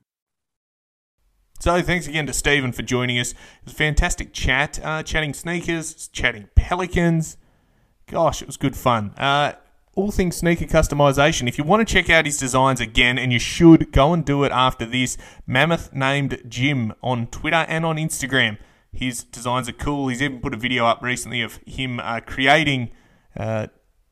So 1.60 1.82
thanks 1.82 2.08
again 2.08 2.28
to 2.28 2.34
Stephen 2.34 2.72
for 2.72 2.82
joining 2.82 3.20
us. 3.20 3.32
It 3.32 3.38
was 3.66 3.74
a 3.74 3.78
fantastic 3.78 4.32
chat, 4.32 4.80
uh, 4.84 5.04
chatting 5.04 5.34
sneakers, 5.34 6.08
chatting 6.10 6.48
pelicans. 6.56 7.38
Gosh, 8.08 8.42
it 8.42 8.48
was 8.48 8.56
good 8.56 8.78
fun. 8.78 9.14
Uh, 9.18 9.54
all 9.96 10.12
things 10.12 10.38
sneaker 10.38 10.66
customization. 10.66 11.48
If 11.48 11.58
you 11.58 11.64
want 11.64 11.88
to 11.88 11.94
check 11.94 12.10
out 12.10 12.26
his 12.26 12.38
designs 12.38 12.80
again, 12.80 13.18
and 13.18 13.32
you 13.32 13.40
should, 13.40 13.92
go 13.92 14.14
and 14.14 14.26
do 14.26 14.44
it 14.44 14.52
after 14.52 14.86
this. 14.86 15.18
Mammoth 15.46 15.94
named 15.94 16.42
Jim 16.48 16.94
on 17.04 17.28
Twitter 17.28 17.66
and 17.68 17.86
on 17.86 17.98
Instagram. 17.98 18.58
His 18.92 19.24
designs 19.24 19.70
are 19.70 19.74
cool. 19.74 20.08
He's 20.08 20.22
even 20.22 20.40
put 20.40 20.54
a 20.54 20.58
video 20.58 20.86
up 20.86 21.02
recently 21.02 21.42
of 21.42 21.60
him 21.66 22.00
uh, 22.00 22.22
creating 22.22 22.92
uh, 23.38 23.68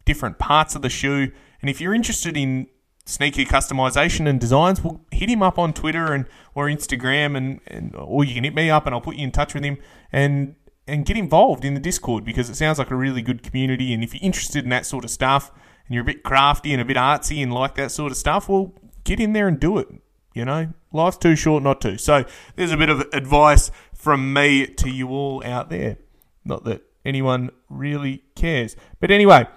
different 0.06 0.40
parts 0.40 0.76
of 0.76 0.82
the 0.82 0.90
shoe. 0.90 1.32
And 1.62 1.70
if 1.70 1.80
you're 1.80 1.94
interested 1.94 2.38
in 2.38 2.68
sneaker 3.06 3.42
customization 3.42 4.28
and 4.28 4.40
designs, 4.40 4.84
well, 4.84 5.06
hit 5.12 5.30
him 5.30 5.44
up 5.44 5.58
on 5.60 5.74
Twitter 5.74 6.14
and 6.14 6.26
or 6.54 6.68
Instagram, 6.68 7.36
and, 7.36 7.60
and 7.68 7.96
or 7.96 8.24
you 8.24 8.36
can 8.36 8.44
hit 8.44 8.56
me 8.56 8.70
up, 8.70 8.86
and 8.86 8.94
I'll 8.94 9.02
put 9.02 9.16
you 9.16 9.24
in 9.24 9.32
touch 9.32 9.54
with 9.54 9.64
him. 9.64 9.78
And 10.12 10.56
and 10.88 11.06
get 11.06 11.16
involved 11.16 11.64
in 11.64 11.74
the 11.74 11.80
Discord 11.80 12.26
because 12.26 12.50
it 12.50 12.56
sounds 12.56 12.80
like 12.80 12.92
a 12.92 12.96
really 12.96 13.22
good 13.22 13.44
community. 13.44 13.94
And 13.94 14.04
if 14.04 14.14
you're 14.14 14.24
interested 14.24 14.64
in 14.64 14.70
that 14.72 14.86
sort 14.86 15.06
of 15.06 15.12
stuff, 15.12 15.52
and 15.92 15.96
you're 15.96 16.04
a 16.04 16.06
bit 16.06 16.24
crafty 16.24 16.72
and 16.72 16.82
a 16.82 16.86
bit 16.86 16.96
artsy 16.96 17.44
and 17.44 17.54
like 17.54 17.76
that 17.76 17.92
sort 17.92 18.14
of 18.14 18.18
stuff, 18.18 18.48
well, 18.48 18.74
get 19.04 19.20
in 19.20 19.34
there 19.34 19.50
and 19.50 19.60
do 19.60 19.78
it. 19.78 19.90
You 20.34 20.46
know, 20.46 20.70
life's 20.94 21.18
too 21.18 21.36
short 21.36 21.64
not 21.64 21.82
to. 21.82 21.98
So 21.98 22.24
there's 22.56 22.72
a 22.72 22.78
bit 22.78 22.88
of 22.88 23.02
advice 23.12 23.72
from 23.94 24.32
me 24.32 24.68
to 24.68 24.90
you 24.90 25.10
all 25.10 25.44
out 25.46 25.70
there. 25.70 25.98
Not 26.46 26.64
that 26.64 26.84
anyone 27.04 27.50
really 27.68 28.24
cares. 28.36 28.78
But 29.02 29.12
anyway, 29.12 29.48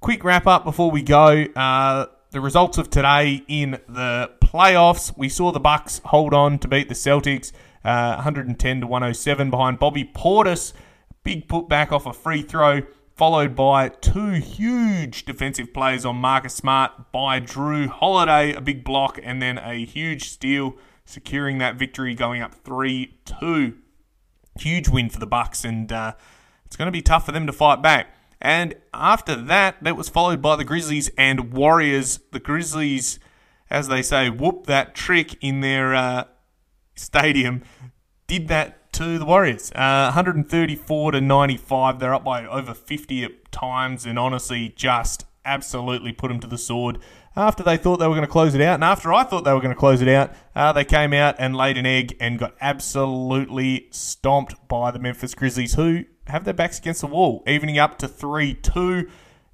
quick 0.00 0.22
wrap 0.24 0.46
up 0.46 0.64
before 0.64 0.90
we 0.90 1.00
go. 1.00 1.46
Uh, 1.56 2.04
the 2.30 2.42
results 2.42 2.76
of 2.76 2.90
today 2.90 3.42
in 3.48 3.80
the 3.88 4.30
playoffs. 4.42 5.16
We 5.16 5.30
saw 5.30 5.52
the 5.52 5.60
Bucks 5.60 6.02
hold 6.04 6.34
on 6.34 6.58
to 6.58 6.68
beat 6.68 6.90
the 6.90 6.94
Celtics, 6.94 7.50
uh, 7.82 8.16
110 8.16 8.80
to 8.82 8.86
107 8.86 9.48
behind 9.48 9.78
Bobby 9.78 10.04
Portis. 10.04 10.74
Big 11.24 11.48
putback 11.48 11.92
off 11.92 12.04
a 12.04 12.12
free 12.12 12.42
throw 12.42 12.82
followed 13.20 13.54
by 13.54 13.86
two 13.86 14.30
huge 14.30 15.26
defensive 15.26 15.74
plays 15.74 16.06
on 16.06 16.16
Marcus 16.16 16.54
Smart 16.54 17.12
by 17.12 17.38
Jrue 17.38 17.86
Holiday, 17.86 18.54
a 18.54 18.62
big 18.62 18.82
block, 18.82 19.20
and 19.22 19.42
then 19.42 19.58
a 19.58 19.84
huge 19.84 20.30
steal, 20.30 20.76
securing 21.04 21.58
that 21.58 21.76
victory, 21.76 22.14
going 22.14 22.40
up 22.40 22.54
3 22.54 23.18
2. 23.26 23.76
Huge 24.58 24.88
win 24.88 25.10
for 25.10 25.18
the 25.18 25.26
Bucks, 25.26 25.66
and 25.66 25.92
uh, 25.92 26.14
it's 26.64 26.76
going 26.76 26.86
to 26.86 26.92
be 26.92 27.02
tough 27.02 27.26
for 27.26 27.32
them 27.32 27.46
to 27.46 27.52
fight 27.52 27.82
back. 27.82 28.16
And 28.40 28.74
after 28.94 29.36
that, 29.36 29.76
that 29.82 29.98
was 29.98 30.08
followed 30.08 30.40
by 30.40 30.56
the 30.56 30.64
Grizzlies 30.64 31.10
and 31.18 31.52
Warriors. 31.52 32.20
The 32.32 32.40
Grizzlies, 32.40 33.18
as 33.68 33.88
they 33.88 34.00
say, 34.00 34.30
whoop 34.30 34.64
that 34.64 34.94
trick 34.94 35.36
in 35.42 35.60
their 35.60 35.94
uh, 35.94 36.24
stadium, 36.94 37.64
did 38.26 38.48
that 38.48 38.79
to 38.92 39.18
the 39.18 39.24
Warriors. 39.24 39.70
Uh, 39.72 40.12
134 40.14 41.12
to 41.12 41.20
95. 41.20 41.98
They're 41.98 42.14
up 42.14 42.24
by 42.24 42.46
over 42.46 42.74
50 42.74 43.24
at 43.24 43.52
times, 43.52 44.06
and 44.06 44.18
honestly, 44.18 44.72
just 44.76 45.24
absolutely 45.44 46.12
put 46.12 46.28
them 46.28 46.40
to 46.40 46.46
the 46.46 46.58
sword. 46.58 46.98
After 47.36 47.62
they 47.62 47.76
thought 47.76 47.98
they 47.98 48.06
were 48.06 48.14
going 48.14 48.26
to 48.26 48.32
close 48.32 48.54
it 48.54 48.60
out, 48.60 48.74
and 48.74 48.84
after 48.84 49.12
I 49.12 49.22
thought 49.22 49.44
they 49.44 49.52
were 49.52 49.60
going 49.60 49.74
to 49.74 49.78
close 49.78 50.02
it 50.02 50.08
out, 50.08 50.32
uh, 50.54 50.72
they 50.72 50.84
came 50.84 51.12
out 51.12 51.36
and 51.38 51.56
laid 51.56 51.78
an 51.78 51.86
egg 51.86 52.16
and 52.20 52.38
got 52.38 52.54
absolutely 52.60 53.88
stomped 53.90 54.68
by 54.68 54.90
the 54.90 54.98
Memphis 54.98 55.34
Grizzlies, 55.34 55.74
who 55.74 56.04
have 56.26 56.44
their 56.44 56.54
backs 56.54 56.78
against 56.78 57.00
the 57.00 57.06
wall, 57.06 57.42
evening 57.46 57.78
up 57.78 57.98
to 57.98 58.08
3 58.08 58.54
2, 58.54 59.08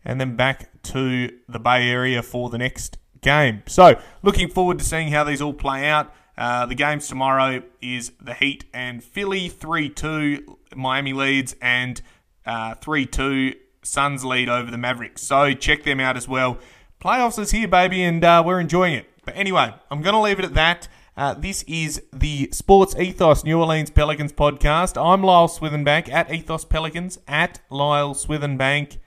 and 0.05 0.21
then 0.21 0.37
back 0.37 0.83
to 0.85 1.31
the 1.49 1.59
Bay 1.59 1.89
Area 1.89 2.23
for 2.23 2.49
the 2.49 2.59
next 2.59 2.99
game. 3.21 3.63
So, 3.67 4.01
looking 4.23 4.49
forward 4.49 4.79
to 4.79 4.85
seeing 4.85 5.09
how 5.09 5.25
these 5.25 5.43
all 5.43 5.53
play 5.53 5.87
out. 5.87 6.13
Uh, 6.39 6.67
the 6.67 6.75
games 6.75 7.09
tomorrow 7.09 7.63
is 7.81 8.13
the 8.21 8.35
Heat 8.35 8.65
and 8.75 9.03
Philly 9.03 9.49
3 9.49 9.89
2. 9.89 10.59
Miami 10.75 11.13
leads 11.13 11.55
and 11.63 12.01
uh, 12.45 12.75
3 12.75 13.07
2. 13.07 13.55
Suns 13.83 14.25
lead 14.25 14.49
over 14.49 14.71
the 14.71 14.79
Mavericks. 14.79 15.23
So 15.23 15.55
check 15.55 15.85
them 15.85 16.01
out 16.01 16.17
as 16.17 16.29
well. 16.29 16.59
Playoffs 17.01 17.39
is 17.39 17.53
here, 17.53 17.69
baby, 17.69 18.03
and 18.03 18.25
uh, 18.25 18.43
we're 18.45 18.61
enjoying 18.61 18.95
it. 18.95 19.07
But 19.25 19.37
anyway, 19.37 19.75
I'm 19.91 20.03
going 20.03 20.15
to 20.15 20.21
leave 20.21 20.39
it 20.39 20.45
at 20.45 20.55
that. 20.55 20.89
Uh, 21.17 21.33
this 21.35 21.63
is 21.63 22.03
the 22.13 22.51
Sports 22.53 22.95
Ethos 22.97 23.43
New 23.43 23.59
Orleans 23.59 23.91
Pelicans 23.91 24.33
podcast. 24.33 25.03
I'm 25.03 25.23
Lyle 25.23 25.49
Swithenbank 25.49 26.11
at 26.11 26.33
Ethos 26.33 26.65
Pelicans 26.67 27.19
at 27.27 27.61
Lyle 27.71 28.15
Swithenbank. 28.15 28.99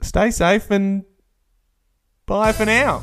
Stay 0.00 0.32
safe 0.32 0.68
and 0.70 1.04
bye 2.26 2.52
for 2.52 2.64
now. 2.64 3.02